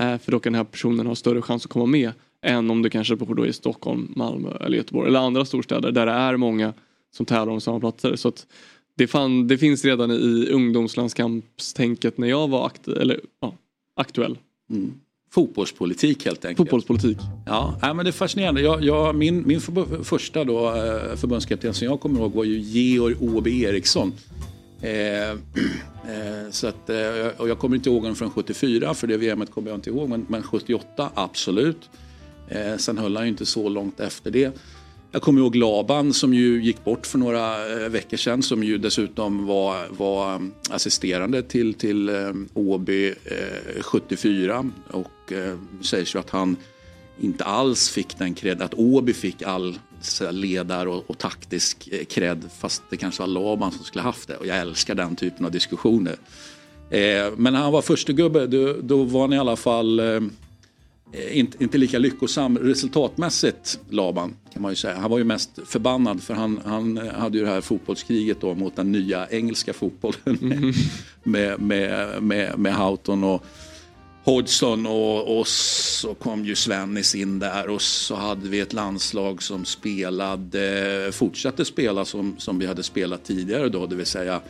[0.03, 2.83] Eh, för då kan den här personen ha större chans att komma med än om
[2.83, 6.37] det kanske bor då i Stockholm, Malmö eller Göteborg eller andra storstäder där det är
[6.37, 6.73] många
[7.17, 8.17] som tävlar om samma platser.
[8.17, 8.47] Så att
[8.97, 13.55] det, fan, det finns redan i ungdomslandskampstänket när jag var aktu- eller, ja,
[13.97, 14.39] aktuell.
[14.71, 14.93] Mm.
[15.35, 16.57] Fotbollspolitik helt enkelt.
[16.57, 17.19] Fotbollspolitik.
[17.47, 18.61] Ja, nej, men det är fascinerande.
[18.61, 22.59] Jag, jag, min min förb- första då, eh, förbundskapten som jag kommer ihåg var ju
[22.59, 24.13] Georg Åby Eriksson.
[24.81, 25.37] Eh, eh,
[26.51, 26.97] så att, eh,
[27.37, 30.09] och jag kommer inte ihåg honom från 74 för det VMet kommer jag inte ihåg
[30.09, 31.91] men, men 78 absolut.
[32.49, 34.53] Eh, sen höll han ju inte så långt efter det.
[35.15, 38.79] Jag kommer ihåg Laban som ju gick bort för några eh, veckor sedan som ju
[38.79, 42.11] dessutom var, var eh, assisterande till, till
[42.55, 43.15] OB Åby
[43.81, 46.57] 74 och säger sägs ju att han
[47.21, 49.79] inte alls fick den cred, att Åby fick all
[50.31, 54.37] ledar och, och taktisk eh, cred fast det kanske var Laban som skulle haft det
[54.37, 56.17] och jag älskar den typen av diskussioner.
[56.91, 60.21] Eh, men när han var första gubbe då, då var han i alla fall eh,
[61.31, 64.97] inte, inte lika lyckosam resultatmässigt Laban kan man ju säga.
[64.97, 68.77] Han var ju mest förbannad för han, han hade ju det här fotbollskriget då mot
[68.77, 70.75] den nya engelska fotbollen
[71.23, 73.45] med, med, med, med Houghton och
[74.25, 79.43] Hodgson och, och så kom ju Svennis in där och så hade vi ett landslag
[79.43, 84.41] som spelade, fortsatte spela som, som vi hade spelat tidigare då, det vill säga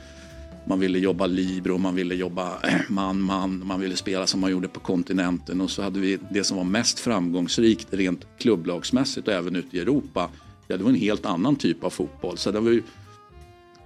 [0.66, 4.80] man ville jobba libero, man ville jobba man-man, man ville spela som man gjorde på
[4.80, 9.76] kontinenten och så hade vi det som var mest framgångsrikt rent klubblagsmässigt och även ute
[9.76, 10.30] i Europa.
[10.68, 12.38] Ja, det var en helt annan typ av fotboll.
[12.38, 12.82] Så det var ju,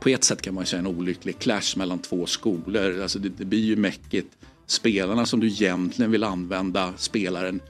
[0.01, 3.03] på ett sätt kan man säga en olycklig clash mellan två skolor.
[3.03, 4.37] Alltså det, det blir ju mäckigt.
[4.67, 7.61] Spelarna som du egentligen vill använda spelar en,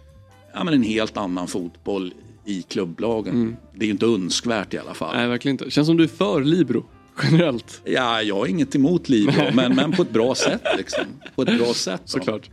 [0.54, 3.34] ja, men en helt annan fotboll i klubblagen.
[3.34, 3.56] Mm.
[3.74, 5.16] Det är ju inte önskvärt i alla fall.
[5.16, 5.70] Nej, verkligen inte.
[5.70, 6.84] Känns som du är för libero
[7.22, 7.80] generellt.
[7.84, 10.62] Ja, jag har inget emot libero, men, men på ett bra sätt.
[10.76, 11.04] Liksom.
[11.34, 12.00] På ett bra sätt.
[12.04, 12.10] då.
[12.10, 12.50] Såklart.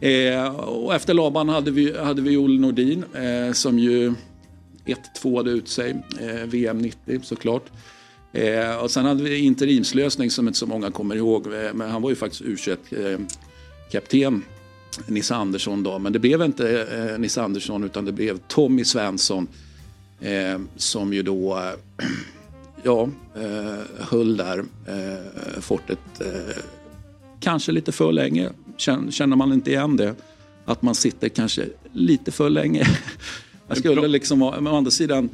[0.00, 4.14] Eh, och efter Laban hade vi, hade vi Olle Nordin eh, som ju
[5.22, 6.02] 1-2 hade ut sig.
[6.20, 7.64] Eh, VM 90 såklart.
[8.32, 11.46] Eh, och sen hade vi interimslösning som inte så många kommer ihåg.
[11.46, 12.56] Eh, men han var ju faktiskt u
[12.90, 13.18] eh,
[13.92, 14.44] kapten
[15.06, 15.98] Nisse Andersson då.
[15.98, 19.48] Men det blev inte eh, Nisse Andersson utan det blev Tommy Svensson.
[20.20, 21.62] Eh, som ju då
[22.82, 26.56] ja, eh, höll där eh, fortet eh,
[27.40, 28.50] kanske lite för länge.
[28.76, 30.14] Känner, man inte igen det?
[30.64, 32.86] Att man sitter kanske lite för länge.
[33.68, 35.30] Jag skulle liksom, ha- men å andra sidan,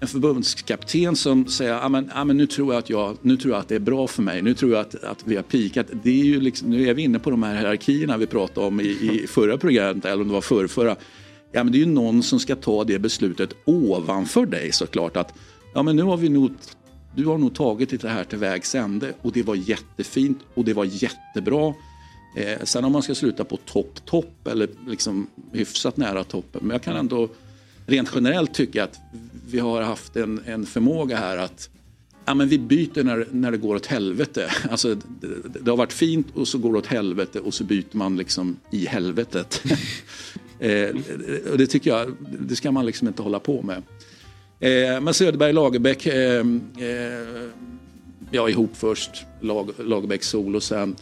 [0.00, 3.54] en förbundskapten som säger ah, men, ah, men nu, tror jag att jag, nu tror
[3.54, 5.86] jag att det är bra för mig, nu tror jag att, att vi har pikat.
[6.02, 8.80] Det är ju liksom, nu är vi inne på de här hierarkierna vi pratade om
[8.80, 10.96] i, i förra programmet, eller om det var förrförra.
[11.52, 15.16] Ja, men det är ju någon som ska ta det beslutet ovanför dig såklart.
[15.16, 15.34] Att,
[15.74, 16.50] ja, men nu har vi nog,
[17.14, 20.74] du har nog tagit det här till vägs ände och det var jättefint och det
[20.74, 21.74] var jättebra.
[22.36, 26.60] Eh, sen om man ska sluta på topp, topp eller liksom hyfsat nära toppen.
[26.62, 27.28] Men jag kan ändå
[27.86, 29.00] rent generellt tycka att
[29.46, 31.70] vi har haft en, en förmåga här att
[32.24, 34.50] ja, men vi byter när, när det går åt helvete.
[34.70, 35.28] Alltså, det,
[35.60, 38.56] det har varit fint och så går det åt helvete och så byter man liksom
[38.70, 39.62] i helvetet.
[40.58, 40.88] eh,
[41.50, 43.82] och det tycker jag, det ska man liksom inte hålla på med.
[44.62, 47.48] Eh, men Söderberg, Lagerbäck, eh, eh,
[48.30, 50.96] ja ihop först, Lag, Lagerbäck solo sen.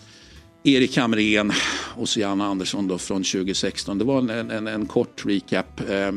[0.65, 1.53] Erik Hamrén
[1.97, 3.99] och så Janne Andersson då från 2016.
[3.99, 5.91] Det var en, en, en kort recap.
[5.91, 6.13] Eh,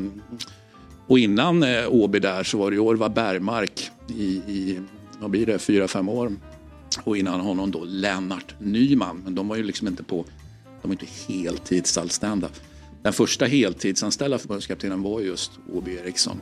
[1.08, 4.79] och innan eh, Åby där så var det Orvar Bergmark i, i
[5.19, 6.36] vad blir det, fyra, fem år.
[7.03, 9.21] Och innan honom då Lennart Nyman.
[9.23, 10.25] Men de var ju liksom inte på,
[10.82, 12.49] de var inte heltidsanställda.
[13.01, 16.41] Den första heltidsanställda förbundskaptenen var just Åby Eriksson.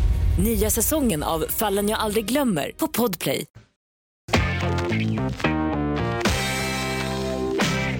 [0.39, 3.45] Nya säsongen av Fallen jag aldrig glömmer på Podplay.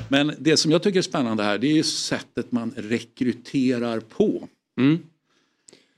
[0.09, 4.47] Men det som jag tycker är spännande här det är ju sättet man rekryterar på.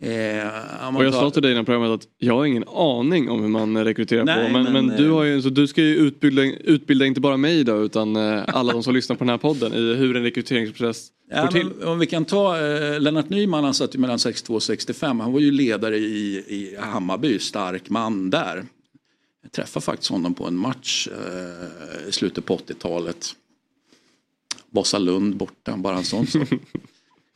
[0.04, 3.42] Eh, Och jag tar- sa till dig innan programmet att jag har ingen aning om
[3.42, 4.54] hur man rekryterar Nej, på.
[4.54, 7.38] Men, men, men, du, eh, har ju, så du ska ju utbilda, utbilda inte bara
[7.38, 10.24] mig då utan eh, alla de som lyssnar på den här podden i hur en
[10.24, 11.72] rekryteringsprocess går Ja, till.
[11.80, 15.20] men om vi kan ta eh, Lennart Nyman, han satt ju mellan 62 och 65.
[15.20, 18.64] Han var ju ledare i, i Hammarby, stark man där.
[19.44, 23.36] Jag träffade faktiskt honom på en match eh, i slutet på 80-talet.
[24.70, 26.48] Vasalund borta, bara en sån sak.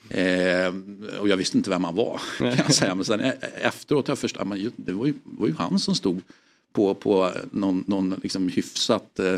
[0.10, 0.74] eh,
[1.20, 2.96] och jag visste inte vem han var kan jag säga.
[2.96, 3.20] Men sen
[3.62, 6.22] efteråt har jag förstått att det var ju, var ju han som stod
[6.74, 9.36] på, på någon, någon liksom hyfsat, eh,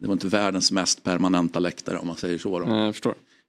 [0.00, 2.58] det var inte världens mest permanenta läktare om man säger så.
[2.58, 2.66] Då.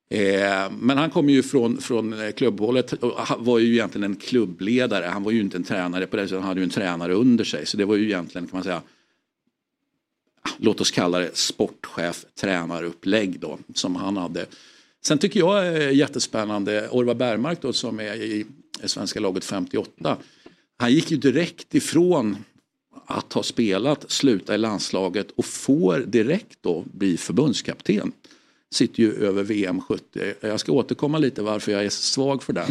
[0.09, 5.05] Eh, men han kom ju från, från klubbhållet och var ju egentligen en klubbledare.
[5.05, 7.43] Han var ju inte en tränare på det sättet, han hade ju en tränare under
[7.43, 7.65] sig.
[7.65, 8.81] Så det var ju egentligen kan man säga,
[10.57, 14.45] låt oss kalla det sportchef tränarupplägg då som han hade.
[15.03, 18.45] Sen tycker jag är jättespännande, Orvar Bergmark då som är i
[18.83, 20.17] svenska laget 58.
[20.77, 22.37] Han gick ju direkt ifrån
[23.05, 28.11] att ha spelat, sluta i landslaget och får direkt då bli förbundskapten.
[28.73, 30.33] sitter ju över VM 70.
[30.41, 32.67] Jag ska återkomma lite varför jag är svag för den.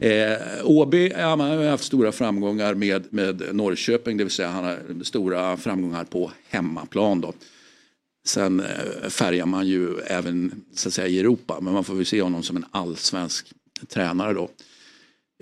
[0.00, 4.64] eh, Åby ja, man har haft stora framgångar med, med Norrköping, det vill säga han
[4.64, 7.20] har stora framgångar på hemmaplan.
[7.20, 7.32] Då.
[8.24, 12.06] Sen eh, färgar man ju även så att säga, i Europa, men man får väl
[12.06, 13.52] se honom som en allsvensk
[13.88, 14.50] tränare då.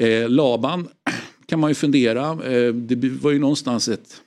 [0.00, 0.88] Eh, Laban
[1.46, 4.22] kan man ju fundera, eh, det var ju någonstans ett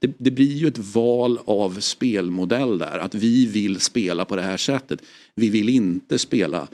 [0.00, 2.98] det, det, blir ju ett val av spelmodell där.
[2.98, 5.02] Att vi vill spela på det här sättet.
[5.34, 6.68] Vi vill inte spela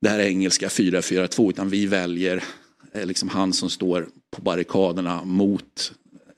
[0.00, 2.44] det här engelska 4-4-2 utan vi väljer
[2.92, 5.92] eh, liksom han som står på barrikaderna mot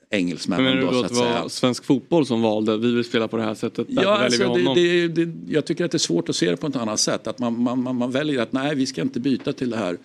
[0.09, 0.65] engelsmännen.
[0.65, 1.49] Men då, så att det var säga.
[1.49, 4.59] svensk fotboll som valde, vi vill spela på det här sättet, Ja, väljer vi alltså,
[4.59, 4.75] honom.
[4.75, 6.99] det, det, det, jag tycker att det är svårt att se det på ett annat
[6.99, 7.27] sätt.
[7.27, 9.97] Att man, man, man, man väljer att nej, vi ska inte byta till det här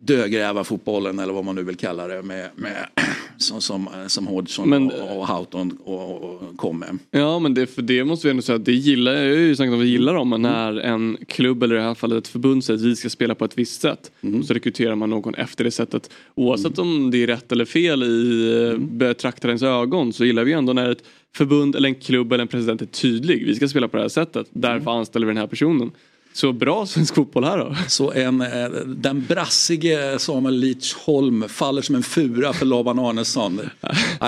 [0.00, 2.86] dödgrävarfotbollen eller vad man nu vill kalla det med, med
[3.36, 6.98] som, som, som Hodgson Men- och, och Houghton och, och kom med.
[7.10, 9.56] Ja men det, för det måste vi ändå säga att det gillar jag har ju
[9.56, 12.28] sagt att vi gillar dem men när en klubb eller i det här fallet ett
[12.28, 14.12] förbund säger att vi ska spela på ett visst sätt
[14.46, 16.10] så rekryterar man någon efter det sättet.
[16.34, 20.72] Oavsett om det är rätt eller fel i eh, betraktarens ögon så gillar vi ändå
[20.72, 21.04] när ett
[21.36, 23.46] förbund eller en klubb eller en president är tydlig.
[23.46, 24.46] Vi ska spela på det här sättet.
[24.50, 25.90] Därför anställer vi den här personen.
[26.36, 27.76] Så bra svensk fotboll här då.
[27.88, 33.60] Så en, eh, den brassige Samuel Leachholm faller som en fura för Laban Arnesson.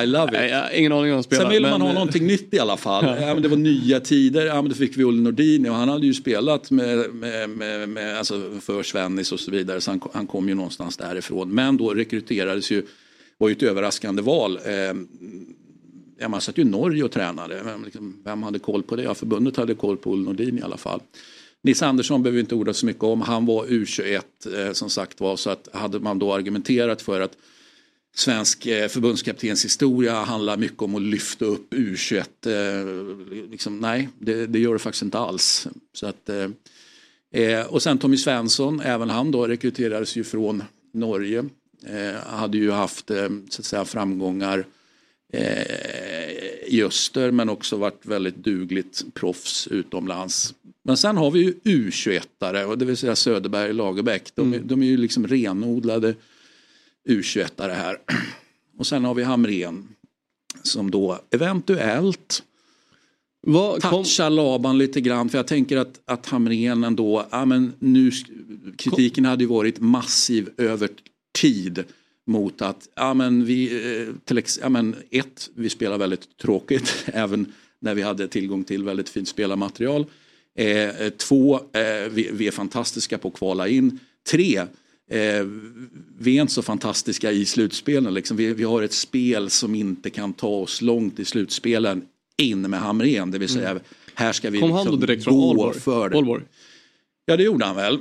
[0.02, 0.50] I love it.
[0.50, 1.42] Jag ingen aning om spelar.
[1.42, 3.04] Sen ville man men- ha någonting nytt i alla fall.
[3.20, 3.34] Ja.
[3.34, 4.46] men det var nya tider.
[4.46, 7.88] Ja, men då fick vi Olle Nordin och han hade ju spelat med, med, med,
[7.88, 9.80] med, alltså för Svennis och så vidare.
[9.80, 11.54] Så han, han kom ju någonstans därifrån.
[11.54, 12.82] Men då rekryterades ju,
[13.38, 14.58] var ju ett överraskande val.
[14.64, 14.72] Eh,
[16.20, 17.60] ja, man satt ju i Norge och tränade.
[17.64, 19.02] Vem, liksom, vem hade koll på det?
[19.02, 21.00] Ja, förbundet hade koll på Olle Nordin i alla fall.
[21.66, 23.20] Nils Andersson behöver vi inte orda så mycket om.
[23.20, 24.22] Han var U21
[24.56, 25.36] eh, som sagt var.
[25.36, 27.36] Så att hade man då argumenterat för att
[28.14, 32.24] svensk eh, förbundskaptens historia handlar mycket om att lyfta upp U21.
[32.46, 35.68] Eh, liksom, nej, det, det gör det faktiskt inte alls.
[35.92, 36.50] Så att, eh,
[37.42, 41.44] eh, och sen Tommy Svensson, även han då rekryterades ju från Norge.
[41.86, 44.66] Eh, hade ju haft eh, så att säga, framgångar
[45.32, 45.66] eh,
[46.68, 50.54] i öster men också varit väldigt dugligt proffs utomlands.
[50.84, 54.32] Men sen har vi ju U21-are, och det vill säga Söderberg och Lagerbäck.
[54.34, 56.14] De, är- de är ju liksom renodlade
[57.08, 57.96] U21-are här.
[58.78, 59.88] Och sen har vi Hamren
[60.62, 62.42] som då eventuellt
[63.90, 65.28] touchar Laban lite grann.
[65.28, 68.10] För jag tänker att, att Hamren ändå, ja men nu,
[68.76, 70.88] kritiken hade ju varit massiv över
[71.38, 71.84] tid
[72.26, 73.64] mot att, ja men vi,
[74.02, 78.84] eh, till ja men ett, vi spelar väldigt tråkigt även när vi hade tillgång till
[78.84, 80.06] väldigt fint spelarmaterial.
[80.58, 83.98] Eh, eh, två, eh, vi, vi är fantastiska på att kvala in.
[84.30, 84.58] Tre,
[85.10, 85.46] eh,
[86.18, 88.14] vi är inte så fantastiska i slutspelen.
[88.14, 88.36] Liksom.
[88.36, 92.02] Vi, vi har ett spel som inte kan ta oss långt i slutspelen
[92.36, 93.30] in med Hamrén.
[93.30, 93.80] Det vill säga,
[94.14, 95.80] här ska vi Kom han liksom då direkt från Aalborg?
[95.80, 96.16] för det.
[96.16, 96.42] Aalborg?
[97.26, 97.98] Ja det gjorde han väl.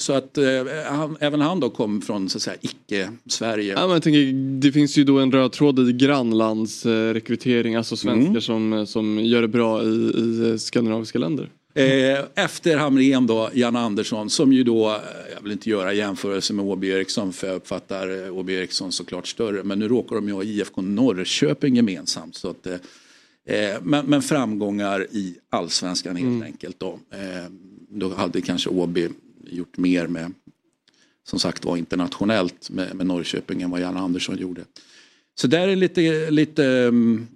[0.00, 0.44] Så att eh,
[0.88, 3.72] han, även han då kom från så att säga icke-Sverige.
[3.72, 7.74] Ja, men jag tänker, det finns ju då en röd tråd i grannlandsrekrytering, eh, rekrytering,
[7.74, 8.40] alltså svenskar Mm.
[8.40, 11.50] som, som gör det bra i, i skandinaviska länder.
[11.74, 14.96] Eh, efter Hamrén då, Jan Andersson som ju då, eh,
[15.34, 19.26] jag vill inte göra jämförelse med Åby Eriksson för jag uppfattar eh, Åby Eriksson såklart
[19.26, 19.62] större.
[19.62, 22.34] Men nu råkar de ju ha IFK Norrköping gemensamt.
[22.36, 22.74] Så att, eh,
[23.46, 26.98] eh, men, men framgångar i allsvenskan helt enkelt då.
[27.12, 27.52] Eh,
[27.90, 29.08] då hade kanske Åby
[29.52, 30.32] gjort mer med,
[31.28, 34.64] som sagt var internationellt med, med Norrköping än vad Jan Andersson gjorde.
[35.34, 37.26] Så där är lite, lite um,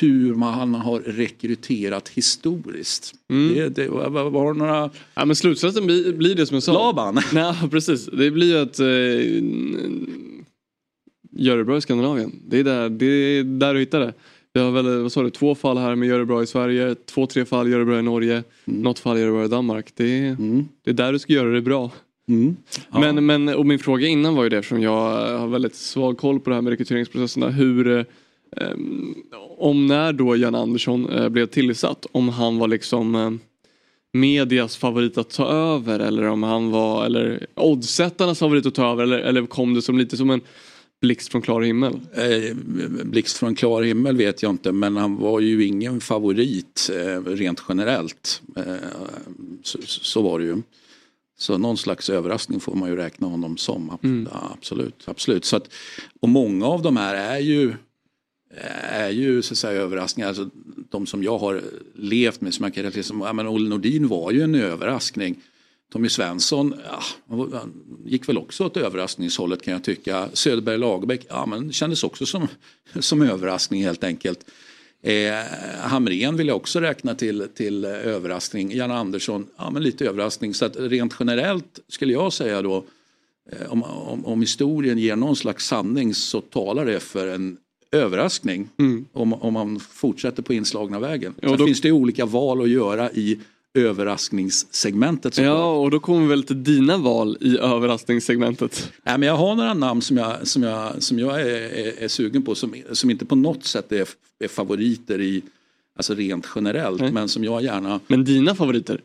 [0.00, 3.14] hur man har rekryterat historiskt.
[3.26, 4.90] Det, det, var, var, några...
[5.14, 6.72] Ja men slutsatsen blir, blir det som jag sa.
[6.72, 7.20] Laban?
[7.32, 8.86] Nej precis, det blir ju att eh,
[11.32, 12.42] gör det bra i Skandinavien.
[12.48, 14.14] Det är där, det är där du hittar det.
[14.52, 16.94] Vi har väl, vad sa du, två fall här med gör det bra i Sverige,
[16.94, 19.90] två, tre fall gör det bra i Norge, något fall gör det bra i Danmark.
[19.94, 20.36] Det är,
[20.84, 21.90] det är där du ska göra det bra.
[23.00, 26.40] Men, men, och min fråga innan var ju det eftersom jag har väldigt svag koll
[26.40, 27.48] på det här med rekryteringsprocesserna.
[27.48, 27.98] Hur,
[28.56, 28.70] eh,
[29.58, 33.30] om när då Jan Andersson eh, blev tillsatt, om han var liksom eh,
[34.12, 39.02] medias favorit att ta över eller om han var, eller oddsättarnas favorit att ta över
[39.02, 40.40] eller, eller kom det som lite som en
[41.00, 42.00] blixt från klar himmel?
[42.12, 42.54] Eh,
[43.04, 47.62] blixt från klar himmel vet jag inte men han var ju ingen favorit eh, rent
[47.68, 48.42] generellt.
[48.56, 48.74] Eh,
[49.62, 50.62] så, så var det ju.
[51.38, 53.98] Så någon slags överraskning får man ju räkna honom som.
[54.32, 55.44] Ja, absolut, absolut.
[55.44, 55.72] Så att,
[56.20, 57.74] och många av de här är ju
[58.82, 60.28] är ju så att säga överraskningar.
[60.28, 60.50] Alltså,
[60.90, 61.62] de som jag har
[61.94, 65.42] levt med som jag kan relatera som, ja, men Olle Nordin var ju en överraskning.
[65.92, 66.74] Tommy Svensson
[67.28, 67.62] ja,
[68.04, 70.28] gick väl också åt överraskningshållet kan jag tycka.
[70.32, 72.48] Söderberg Lagerbäck ja, men kändes också som,
[73.00, 74.44] som överraskning helt enkelt.
[75.02, 75.34] Eh,
[75.80, 78.72] Hamrén vill jag också räkna till, till överraskning.
[78.72, 80.54] Jan Andersson, ja men lite överraskning.
[80.54, 82.84] Så att rent generellt skulle jag säga då
[83.52, 87.56] eh, om, om, om historien ger någon slags sanning så talar det för en
[87.92, 88.68] överraskning
[89.12, 91.34] om, om man fortsätter på inslagna vägen.
[91.40, 93.38] Ja, Sen då- finns det olika val att göra i
[93.74, 95.38] överraskningssegmentet.
[95.38, 98.92] Ja, och då kommer väl till dina val i överraskningssegmentet.
[99.02, 102.08] Nej, men jag har några namn som jag, som jag, som jag är, är, är
[102.08, 104.08] sugen på som, som inte på något sätt är,
[104.44, 105.42] är favoriter i,
[105.96, 108.00] alltså rent generellt, men som jag gärna...
[108.06, 109.00] Men dina favoriter?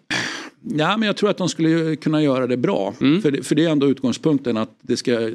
[0.61, 2.93] Ja, men jag tror att de skulle kunna göra det bra.
[3.21, 5.31] För, det, för det är ändå utgångspunkten att det ska...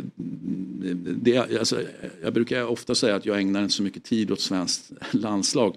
[1.22, 1.81] Det, alltså,
[2.22, 5.76] jag brukar ofta säga att jag ägnar inte så mycket tid åt svenskt landslag.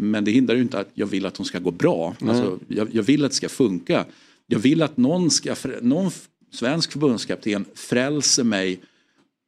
[0.00, 2.14] Men det hindrar ju inte att jag vill att de ska gå bra.
[2.20, 4.04] Alltså, jag, jag vill att det ska funka.
[4.46, 6.10] Jag vill att någon, ska, någon
[6.52, 8.80] svensk förbundskapten frälser mig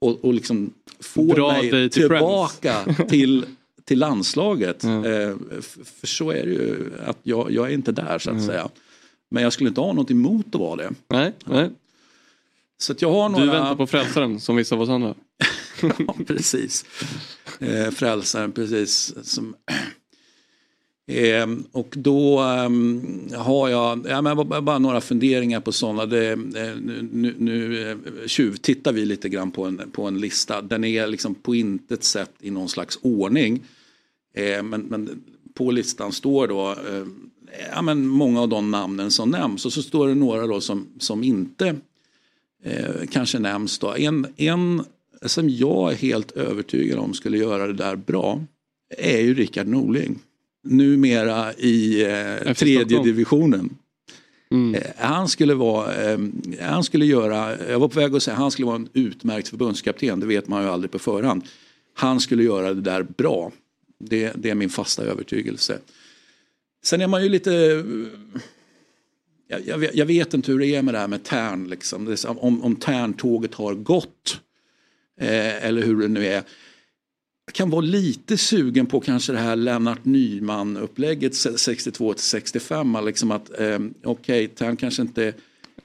[0.01, 3.47] och, och liksom får Dra mig tillbaka till,
[3.85, 4.85] till landslaget.
[4.85, 8.45] Eh, f- för så är det ju, att jag, jag är inte där så att
[8.47, 8.69] säga.
[9.31, 10.91] Men jag skulle inte ha något emot att vara det.
[11.09, 11.71] Nej, nej.
[12.79, 13.53] Så att jag har Du några...
[13.53, 15.15] väntar på frälsaren som vissa av oss andra.
[16.07, 16.85] ja, precis.
[17.61, 19.15] Eh, frälsaren, precis.
[19.23, 19.55] Som,
[21.07, 26.07] eh, och då ehm, har jag ja, men bara, några funderingar på sådana.
[26.07, 26.39] Det, eh,
[27.13, 27.97] nu nu, eh,
[28.27, 30.63] tjuvtittar vi lite grann på en, på en lista.
[30.63, 33.63] Den är liksom på intet sätt i någon slags ordning.
[34.35, 35.23] Ehm, men, men
[35.55, 37.07] på listan står då eh,
[37.75, 39.67] ja, men många av de namnen som nämns.
[39.67, 41.77] Och så står det några då som, som inte
[42.65, 43.79] eh, kanske nämns.
[43.79, 43.97] Då.
[43.97, 44.85] En, en
[45.27, 48.45] som jag är helt övertygad om skulle göra det där bra
[48.99, 50.19] är ju Rickard Norling.
[50.65, 53.77] Numera i eh, tredje divisionen.
[54.75, 56.19] Eh, han skulle vara, eh,
[56.61, 60.21] han skulle göra, jag var på väg att säga han skulle vara en utmärkt förbundskapten,
[60.21, 61.43] det vet man ju aldrig på förhand.
[61.95, 63.53] Han skulle göra det där bra.
[63.99, 65.79] Det, det är min fasta övertygelse.
[66.85, 67.85] Sen är man ju lite
[69.53, 71.69] jag, jag, vet, jag vet inte hur det är med det här med Tärn.
[71.69, 72.17] Liksom.
[72.27, 74.41] Om, om Tärntåget har gått.
[75.21, 76.43] Eh, eller hur det nu är.
[77.53, 82.97] Kan vara lite sugen på kanske det här Lennart Nyman-upplägget 62 till 65.
[83.05, 85.35] Liksom att eh, okej, Tärn kanske inte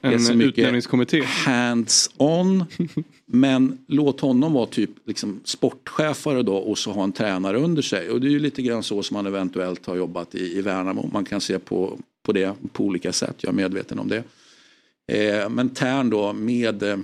[0.02, 2.64] är En så mycket hands-on.
[3.26, 8.10] men låt honom vara typ liksom sportchefare då och så ha en tränare under sig.
[8.10, 11.10] Och det är ju lite grann så som man eventuellt har jobbat i, i Värnamo.
[11.12, 14.24] Man kan se på, på det på olika sätt, jag är medveten om det.
[15.12, 16.98] Eh, men Tärn då med, eh,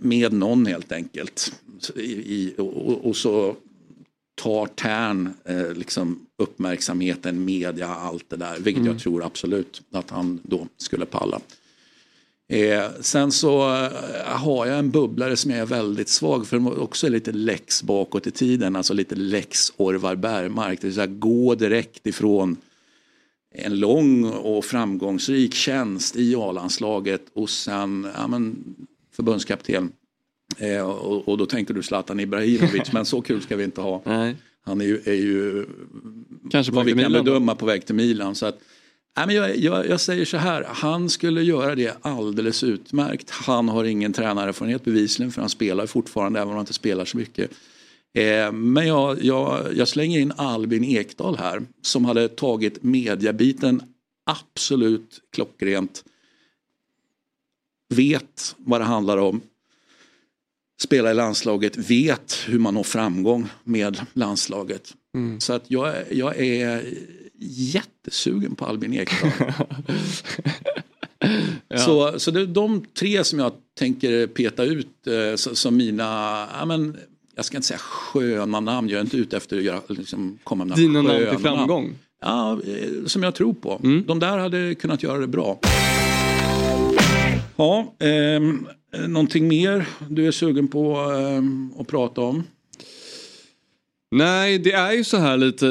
[0.00, 1.52] med någon helt enkelt.
[1.96, 3.56] I, i, och, och så
[4.34, 8.54] tar Tärn eh, liksom uppmärksamheten, media, allt det där.
[8.58, 8.92] Vilket Mm.
[8.92, 11.40] jag tror absolut att han då skulle palla.
[12.48, 13.90] Eh, sen så eh,
[14.24, 16.82] har jag en bubblare som jag är väldigt svag för.
[16.82, 18.76] Också lite lex bakåt i tiden.
[18.76, 20.80] Alltså lite lex Orvar Bergmark.
[20.80, 22.56] Det vill säga gå direkt ifrån
[23.54, 28.64] en lång och framgångsrik tjänst i A-landslaget och sen ja, men,
[29.12, 29.92] förbundskapten.
[30.58, 34.02] Eh, och, och då tänker du Zlatan Ibrahimovic, men så kul ska vi inte ha.
[34.64, 35.66] Han är ju, är ju
[36.50, 38.34] Kanske vad vi kan Milan bedöma på väg till Milan.
[38.34, 38.58] Så att,
[39.16, 43.30] nej, men jag, jag, jag säger så här, han skulle göra det alldeles utmärkt.
[43.30, 47.16] Han har ingen tränarerfarenhet bevisligen för han spelar fortfarande även om han inte spelar så
[47.16, 47.50] mycket.
[48.14, 53.82] Eh, men jag, jag, jag slänger in Albin Ekdal här som hade tagit mediabiten
[54.26, 56.04] absolut klockrent.
[57.94, 59.40] Vet vad det handlar om.
[60.82, 64.92] Spelar i landslaget, vet hur man når framgång med landslaget.
[65.14, 65.40] Mm.
[65.40, 66.84] Så att jag, är- jag är
[67.40, 69.30] jättesugen på Albin Ekdal.
[71.76, 76.04] Så, så det är de tre som jag tänker peta ut eh, som mina,
[76.58, 76.96] ja, men,
[77.36, 80.64] jag ska inte säga sköna namn, jag är inte ute efter att göra, liksom, komma
[80.64, 81.84] med Dina namn till framgång?
[81.84, 81.96] Mm.
[82.22, 83.80] Ja, eh, som jag tror på.
[84.06, 85.58] De där hade kunnat göra det bra.
[87.56, 88.66] Ja, ehm,
[89.08, 92.42] någonting mer du är sugen på ehm, att prata om?
[94.16, 95.68] Nej, det är ju så här lite i,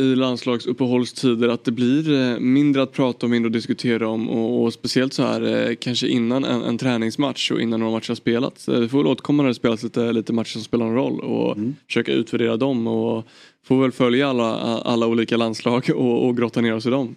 [0.00, 4.62] i, landslagsuppehållstider att det blir eh, mindre att prata om, mindre att diskutera om och,
[4.62, 8.14] och speciellt så här eh, kanske innan en, en träningsmatch och innan några matcher har
[8.14, 8.68] spelats.
[8.68, 11.20] Eh, Vi får väl återkomma när det spelas lite, lite matcher som spelar någon roll
[11.20, 11.56] och
[11.86, 13.26] försöka utvärdera dem och
[13.64, 17.14] får väl följa alla, alla olika landslag och, och grotta ner oss i dem.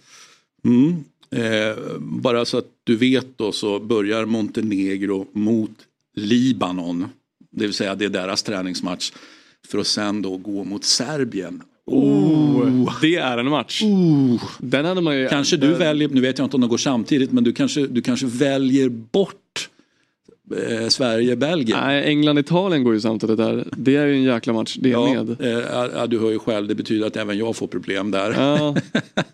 [0.64, 1.04] Mm.
[1.34, 5.70] Eh, bara så att du vet då så börjar Montenegro mot
[6.16, 7.08] Libanon.
[7.50, 9.12] Det vill säga det är deras träningsmatch.
[9.68, 11.62] För att sen då gå mot Serbien.
[11.86, 13.82] Oh, det är en match.
[14.58, 15.28] Den hade man ju...
[15.28, 18.02] Kanske du väljer, nu vet jag inte om de går samtidigt, men du kanske, du
[18.02, 19.43] kanske väljer bort
[20.56, 21.78] eh, Sverige-Belgien.
[21.84, 23.64] Nej, England-Italien går ju samtidigt där.
[23.72, 25.40] Det är ju en jäkla match det Ja, med.
[25.40, 28.34] eh, ja, du hör ju själv, det betyder att även jag får problem där.
[28.38, 28.76] Ja.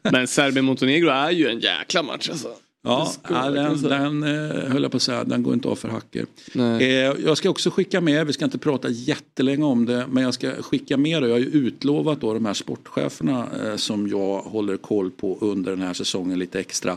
[0.13, 2.49] Men Serbien-Montenegro är ju en jäkla match alltså.
[2.83, 5.89] Ja, ja, den, den eh, höll jag på att säga, den går inte av för
[5.89, 6.27] hacker.
[6.55, 6.89] Eh,
[7.25, 10.51] jag ska också skicka med, vi ska inte prata jättelänge om det, men jag ska
[10.63, 14.77] skicka med, och jag har ju utlovat då de här sportcheferna eh, som jag håller
[14.77, 16.97] koll på under den här säsongen lite extra.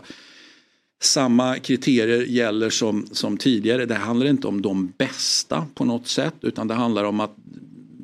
[1.04, 3.86] Samma kriterier gäller som, som tidigare.
[3.86, 7.36] Det handlar inte om de bästa på något sätt utan det handlar om att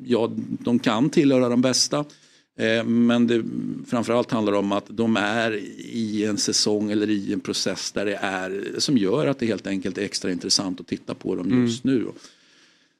[0.04, 2.04] ja, de kan tillhöra de bästa.
[2.58, 3.44] Eh, Men det
[3.86, 8.16] framförallt handlar om att de är i en säsong eller i en process där det
[8.22, 11.84] är som gör att det helt enkelt är extra intressant att titta på dem just
[11.84, 12.06] nu.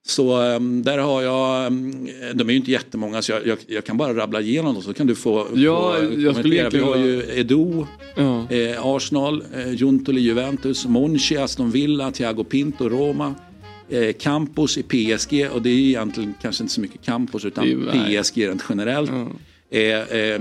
[0.06, 3.84] Så ehm, där har jag, ehm, de är ju inte jättemånga så jag, jag, jag
[3.84, 6.68] kan bara rabbla igenom dem så kan du få, Ja, få jag skulle kommentera.
[6.70, 7.86] Vi har ju Edo,
[8.16, 8.50] Ja.
[8.50, 13.34] eh, Arsenal, eh, Juntoli Juventus, Monchi, Aston Villa, Thiago Pinto, Roma.
[13.88, 17.64] Eh, Campos i PSG och det är egentligen kanske inte så mycket Campos utan.
[17.92, 19.10] PSG rent generellt.
[19.70, 20.40] Eh, eh, eh,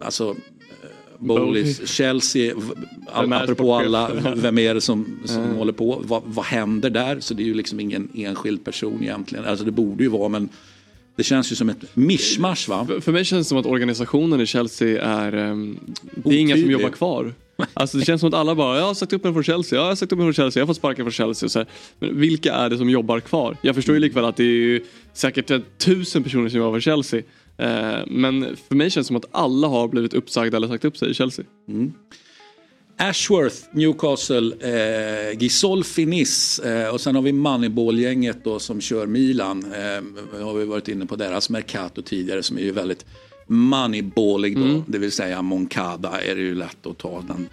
[0.00, 0.55] alltså eh, Bowley.
[1.18, 2.54] Bowleys, Chelsea,
[3.12, 5.56] apropå alla, vem är det som, som Mm.
[5.56, 6.02] håller på?
[6.04, 7.20] Vad, vad händer där?
[7.20, 9.44] Så det är ju liksom ingen enskild person egentligen.
[9.44, 10.48] Alltså det borde ju vara men
[11.16, 12.86] det känns ju som ett mischmasch va?
[12.86, 15.32] För, för mig känns det som att organisationen i Chelsea är...
[15.32, 15.78] ehm,
[16.14, 17.34] det är inga som jobbar kvar.
[17.74, 19.86] Alltså det känns som att alla bara, jag har sagt upp mig från Chelsea, jag
[19.86, 21.46] har sagt upp mig från Chelsea, jag har fått sparken från Chelsea.
[21.46, 21.68] Och så här.
[21.98, 23.56] Men vilka är det som jobbar kvar?
[23.62, 27.22] Jag förstår ju likväl att det är ju säkert tusen personer som jobbar för Chelsea.
[27.58, 30.96] Eh, men för mig känns det som att alla har blivit uppsagda eller sagt upp
[30.96, 31.44] sig i Chelsea.
[32.98, 39.64] Ashworth, Newcastle, eh, Gisolfi, Nice eh, och sen har vi Moneyball-gänget då som kör Milan.
[39.72, 43.06] Eh, har vi varit inne på deras Mercato tidigare som är ju väldigt
[43.46, 44.64] moneyballig då.
[44.64, 44.82] Mm.
[44.86, 47.48] Det vill säga Moncada är det ju lätt att ta den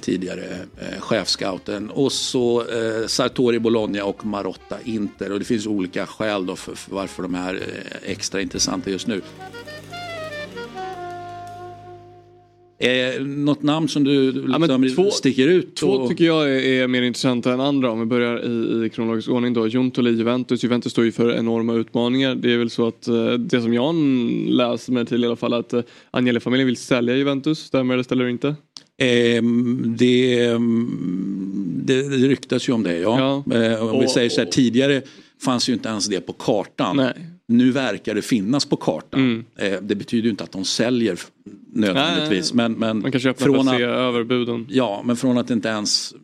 [0.00, 0.44] tidigare
[0.80, 1.90] eh, chefscouten.
[1.90, 5.32] Och så eh, Sartori Bologna och Marotta Inter.
[5.32, 9.06] Och det finns olika skäl då för, för varför de är eh, extra intressanta just
[9.06, 9.20] nu.
[12.78, 15.76] Eh, något namn som du Ja, liksom två- sticker ut?
[15.76, 18.90] Två och- tycker jag är, är mer intressanta än andra om vi börjar i, i
[18.90, 19.66] kronologisk ordning då.
[19.68, 20.64] Juntoli, Juventus.
[20.64, 22.34] Juventus står ju för enorma utmaningar.
[22.34, 23.94] Det är väl så att eh, det som jag
[24.48, 27.58] läser mig till i alla fall att eh, Agnelli-familjen vill sälja Juventus.
[27.58, 28.54] Stämmer det eller inte?
[29.02, 30.46] Ehm, det,
[31.84, 33.44] det, det ryktas ju om det ja.
[33.52, 35.02] Eh, om vi säger så här, tidigare
[35.44, 36.96] fanns ju inte ens det på kartan.
[36.96, 37.12] Nej.
[37.48, 39.20] Nu verkar det finnas på kartan.
[39.20, 39.44] Mm.
[39.56, 41.18] Eh, det betyder ju inte att de säljer
[41.72, 42.54] nödvändigtvis.
[42.54, 44.66] Nej, men, men Man kanske öppnar från för att se överbuden.
[44.70, 46.14] ja, men från att inte ens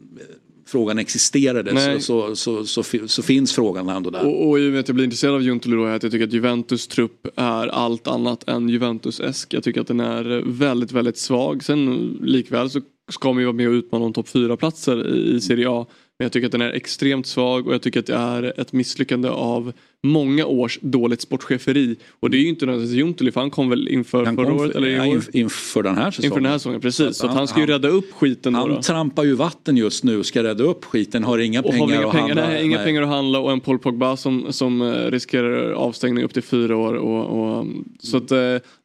[0.68, 4.26] frågan existerade så, så, så, så, fi- så finns frågan ändå där.
[4.26, 6.12] Och, och i och med att jag blir intresserad av Juntoli då är att jag
[6.12, 9.54] tycker att Juventus trupp är allt annat än Juventus-esk.
[9.54, 11.64] Jag tycker att den är väldigt, väldigt svag.
[11.64, 15.40] Sen likväl så ska man ju vara med och utmana om topp 4-platser i, i
[15.40, 15.86] Serie A.
[16.18, 18.72] Men jag tycker att den är extremt svag och jag tycker att det är ett
[18.72, 19.72] misslyckande av
[20.02, 21.96] många års dåligt sportcheferi.
[22.20, 24.76] Och det är ju inte nödvändigtvis Juntoli för han kom väl inför Han förra året
[24.76, 25.04] eller i år?
[25.16, 26.26] inf- inför den här säsongen.
[26.32, 27.16] Inför den här säsongen, precis.
[27.16, 28.58] Så att han ska ju han- rädda upp skiten då.
[28.58, 28.82] Han då.
[28.82, 31.24] trampar ju vatten just nu och ska rädda upp skiten.
[31.24, 32.46] Har inga Och pengar har inga att pengar, handla.
[32.48, 32.86] nej, inga Nej.
[32.86, 36.76] pengar att handla och en Paul Pogba som, som eh, riskerar avstängning upp till fyra
[36.76, 36.94] år.
[36.94, 37.66] Och, och,
[38.00, 38.38] så att, eh,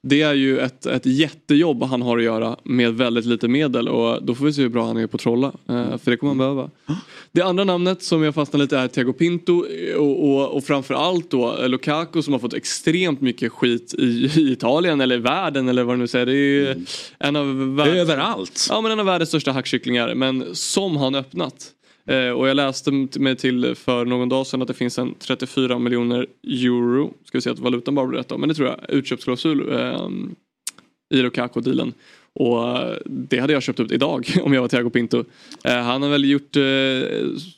[0.04, 4.24] det är ju ett, ett jättejobb han har att göra med väldigt lite medel och
[4.26, 5.48] då får vi se hur bra han är på att trolla.
[5.70, 6.70] eh, För det kommer han behöva.
[7.36, 11.32] Det andra namnet som jag fastnar lite är Thiago Pinto eh, och, och, och framförallt
[11.32, 14.04] då eh, Lukaku som har fått extremt mycket skit i,
[14.36, 16.26] i Italien eller världen eller vad du nu säger.
[16.26, 16.86] Det är ju
[17.20, 18.68] en av världens, Överallt.
[18.70, 21.72] Ja men en av världens största hackkycklingar men som han öppnat.
[22.08, 25.80] Eh, och jag läste mig till för någon dag sedan att det finns en 34
[25.80, 28.80] miljoner euro, ska vi se att valutan bara blir rätt då, men det tror jag,
[28.90, 30.10] utköpsklausul eh,
[31.14, 31.94] i Lukaku-dealen.
[32.36, 35.24] Och eh, det hade jag köpt upp idag om jag var Thiago Pinto.
[35.64, 36.64] Eh, han har väl gjort, eh,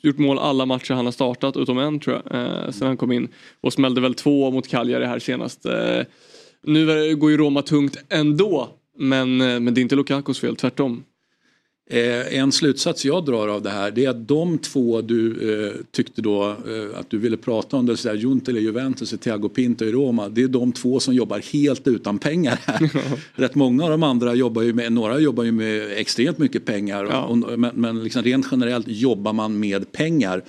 [0.02, 2.40] gjort mål alla matcher han har startat utom en tror jag.
[2.40, 3.28] Eh, sen han kom in.
[3.60, 5.66] Och smällde väl två mot Cagliari här senast.
[5.66, 6.00] Eh,
[6.62, 8.68] nu går ju Roma tungt ändå.
[8.98, 11.04] Men, eh, men det är inte Lukakos fel, tvärtom.
[11.88, 15.72] Eh, en slutsats jag drar av det här det är att de två du eh,
[15.90, 19.84] tyckte då eh, att du ville prata om, det där, Juntele Juventus och Thiago Pinto
[19.84, 22.90] i Roma, det är de två som jobbar helt utan pengar här.
[23.34, 27.04] Rätt många av de andra jobbar ju med, några jobbar ju med extremt mycket pengar
[27.04, 30.42] och, men, men liksom rent generellt jobbar man med pengar.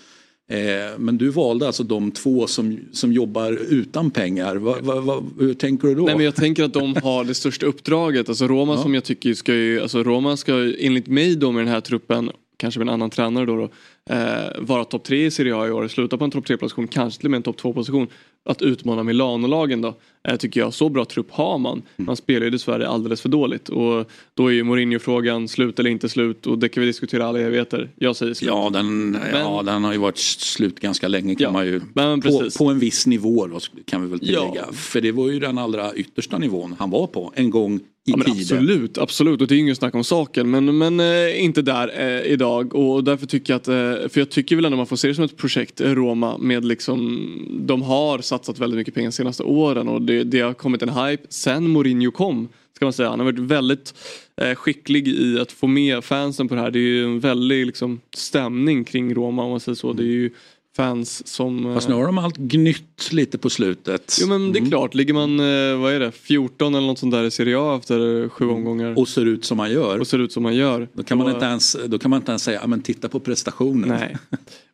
[0.49, 4.55] Eh, men du valde alltså de två som, som jobbar utan pengar.
[4.55, 6.05] Va, va, va, hur tänker du då?
[6.05, 8.29] Nej men jag tänker att de har det största uppdraget.
[8.29, 8.81] Alltså Roma Ja.
[8.81, 11.81] som jag tycker ska ju, alltså Roma ska ju, enligt mig då med den här
[11.81, 13.69] truppen, kanske med en annan tränare då, då
[14.09, 16.87] eh, vara topp tre i Serie A i år, sluta på en topp tre position,
[16.87, 18.07] kanske till och med en topp två position.
[18.49, 19.95] Att utmana Milano-lagen då,
[20.27, 20.73] eh, tycker jag.
[20.73, 21.81] Så bra trupp har man.
[21.95, 23.69] Man spelar ju dessvärre alldeles för dåligt.
[23.69, 27.39] Och då är ju Mourinho-frågan slut eller inte slut och det kan vi diskutera alla
[27.39, 27.89] evigheter.
[27.95, 28.47] Jag säger slut.
[28.47, 31.81] Ja den, ja, den har ju varit slut ganska länge kan Ja, man ju.
[31.93, 32.57] men på, precis.
[32.57, 34.51] på en viss nivå då, kan vi väl tillägga.
[34.55, 34.73] Ja.
[34.73, 37.81] För det var ju den allra yttersta nivån han var på en gång i
[38.11, 41.61] Ja, men absolut, absolut och det är inget snack om saken men, men eh, inte
[41.61, 44.77] där eh, idag och därför tycker jag att, eh, Eh, för jag tycker väl ändå
[44.77, 47.27] man får se det som ett projekt eh, Roma med liksom,
[47.67, 50.89] de har satsat väldigt mycket pengar de senaste åren och det, det har kommit en
[50.89, 52.47] hype sen Mourinho kom.
[52.73, 53.09] Ska man säga.
[53.09, 53.93] Han har varit väldigt
[54.41, 56.71] eh, skicklig i att få med fansen på det här.
[56.71, 59.93] Det är ju en väldig liksom, stämning kring Roma om man säger så.
[59.93, 60.31] Det är ju
[60.77, 61.65] fans som...
[61.65, 64.17] eh, Fast nu har de allt gnytt lite på slutet.
[64.21, 67.11] Jo men det är klart, ligger man, eh, vad är det, 14 eller något sånt
[67.11, 68.99] där i Serie A efter sju omgångar.
[68.99, 69.99] Och ser ut som man gör.
[69.99, 70.87] Och ser ut som man gör.
[70.93, 73.09] Då kan man Och- inte ens, då kan man inte ens säga, "Ja, men titta
[73.09, 73.89] på prestationen.
[73.89, 74.17] Nej,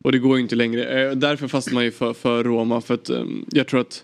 [0.03, 1.09] och det går ju inte längre.
[1.09, 4.03] Eh, Därför fastnar man ju för, för Roma för att eh, jag tror att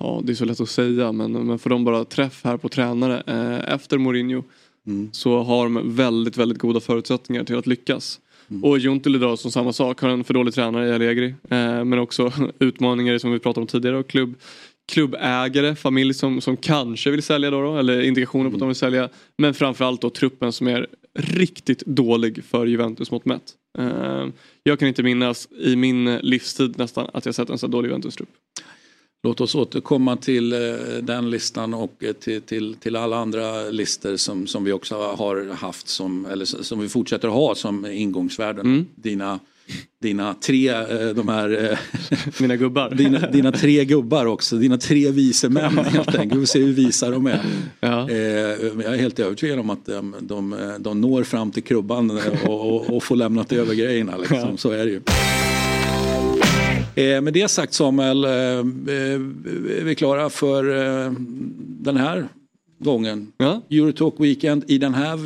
[0.00, 2.68] Ja, det är så lätt att säga men, men får de bara träff här på
[2.68, 3.20] tränare
[3.68, 4.42] efter Mourinho
[5.12, 8.20] så har de väldigt, väldigt goda förutsättningar till att lyckas.
[8.50, 8.64] Mm.
[8.64, 11.98] Och Juntili då som samma sak har en för dålig tränare i Allegri eh, men
[11.98, 14.34] också utmaningar som vi pratade om tidigare och klubb,
[14.92, 18.76] klubbägare, familj som, som kanske vill sälja då, då eller indikationer på att de vill
[18.76, 20.86] sälja men framförallt då truppen som är
[21.18, 23.52] riktigt dålig för Juventus mått mätt.
[23.78, 24.26] Eh,
[24.62, 28.28] jag kan inte minnas i min livstid nästan att jag sett en så dålig Juventus-trupp.
[29.26, 30.58] Låt oss återkomma till eh,
[31.02, 35.54] den listan och eh, till, till, till alla andra listor som, som vi också har
[35.54, 38.66] haft som, eller som vi fortsätter ha som ingångsvärden.
[38.66, 38.86] Mm.
[38.94, 39.40] Dina,
[40.02, 41.78] dina tre, eh, de här...
[42.40, 42.90] Mina gubbar.
[42.94, 46.34] Dina, dina tre gubbar också, dina tre vise män helt enkelt.
[46.34, 47.42] Vi får se hur visa de är.
[47.80, 52.74] Men jag är helt övertygad om att de, de, de når fram till krubban och,
[52.74, 54.16] och, och får lämnat över grejerna.
[54.16, 54.38] Liksom.
[54.38, 54.56] Ja.
[54.56, 55.00] Så är det ju.
[56.96, 58.60] Eh, med det sagt Samuel, eh, eh,
[59.78, 61.12] är vi klara för eh,
[61.58, 62.28] den här
[62.78, 63.32] gången.
[63.70, 65.16] Eurotalk Weekend i den här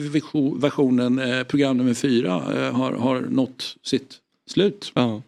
[0.61, 4.14] versionen, eh, program nummer fyra, eh, har, har nått sitt
[4.51, 4.93] slut.
[4.95, 5.23] Ja.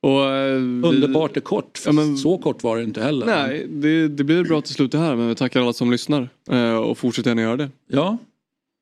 [0.00, 3.26] Och, eh, Underbart är kort, för så kort var det inte heller.
[3.26, 6.28] Nej, det, det blir bra till slut det här men vi tackar alla som lyssnar
[6.88, 7.70] och fortsätt gärna göra det.
[7.86, 8.18] Ja,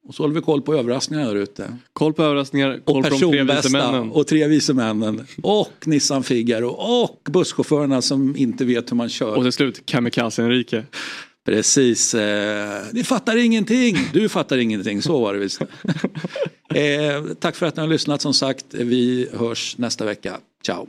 [0.09, 1.77] och så håller vi koll på överraskningar där ute.
[1.93, 4.11] Koll på överraskningar, koll Och på de tre vise männen.
[4.11, 5.27] och tre vise männen.
[5.43, 9.37] Och Nissan Figaro och busschaufförerna som inte vet hur man kör.
[9.37, 10.85] Och till slut Kamikaze Enrique.
[11.45, 12.15] Precis.
[12.15, 13.97] Eh, ni fattar ingenting.
[14.13, 15.03] Du fattar ingenting.
[15.03, 15.61] Så var det visst.
[16.75, 18.67] eh, tack för att ni har lyssnat som sagt.
[18.71, 20.37] Vi hörs nästa vecka.
[20.67, 20.89] Ciao.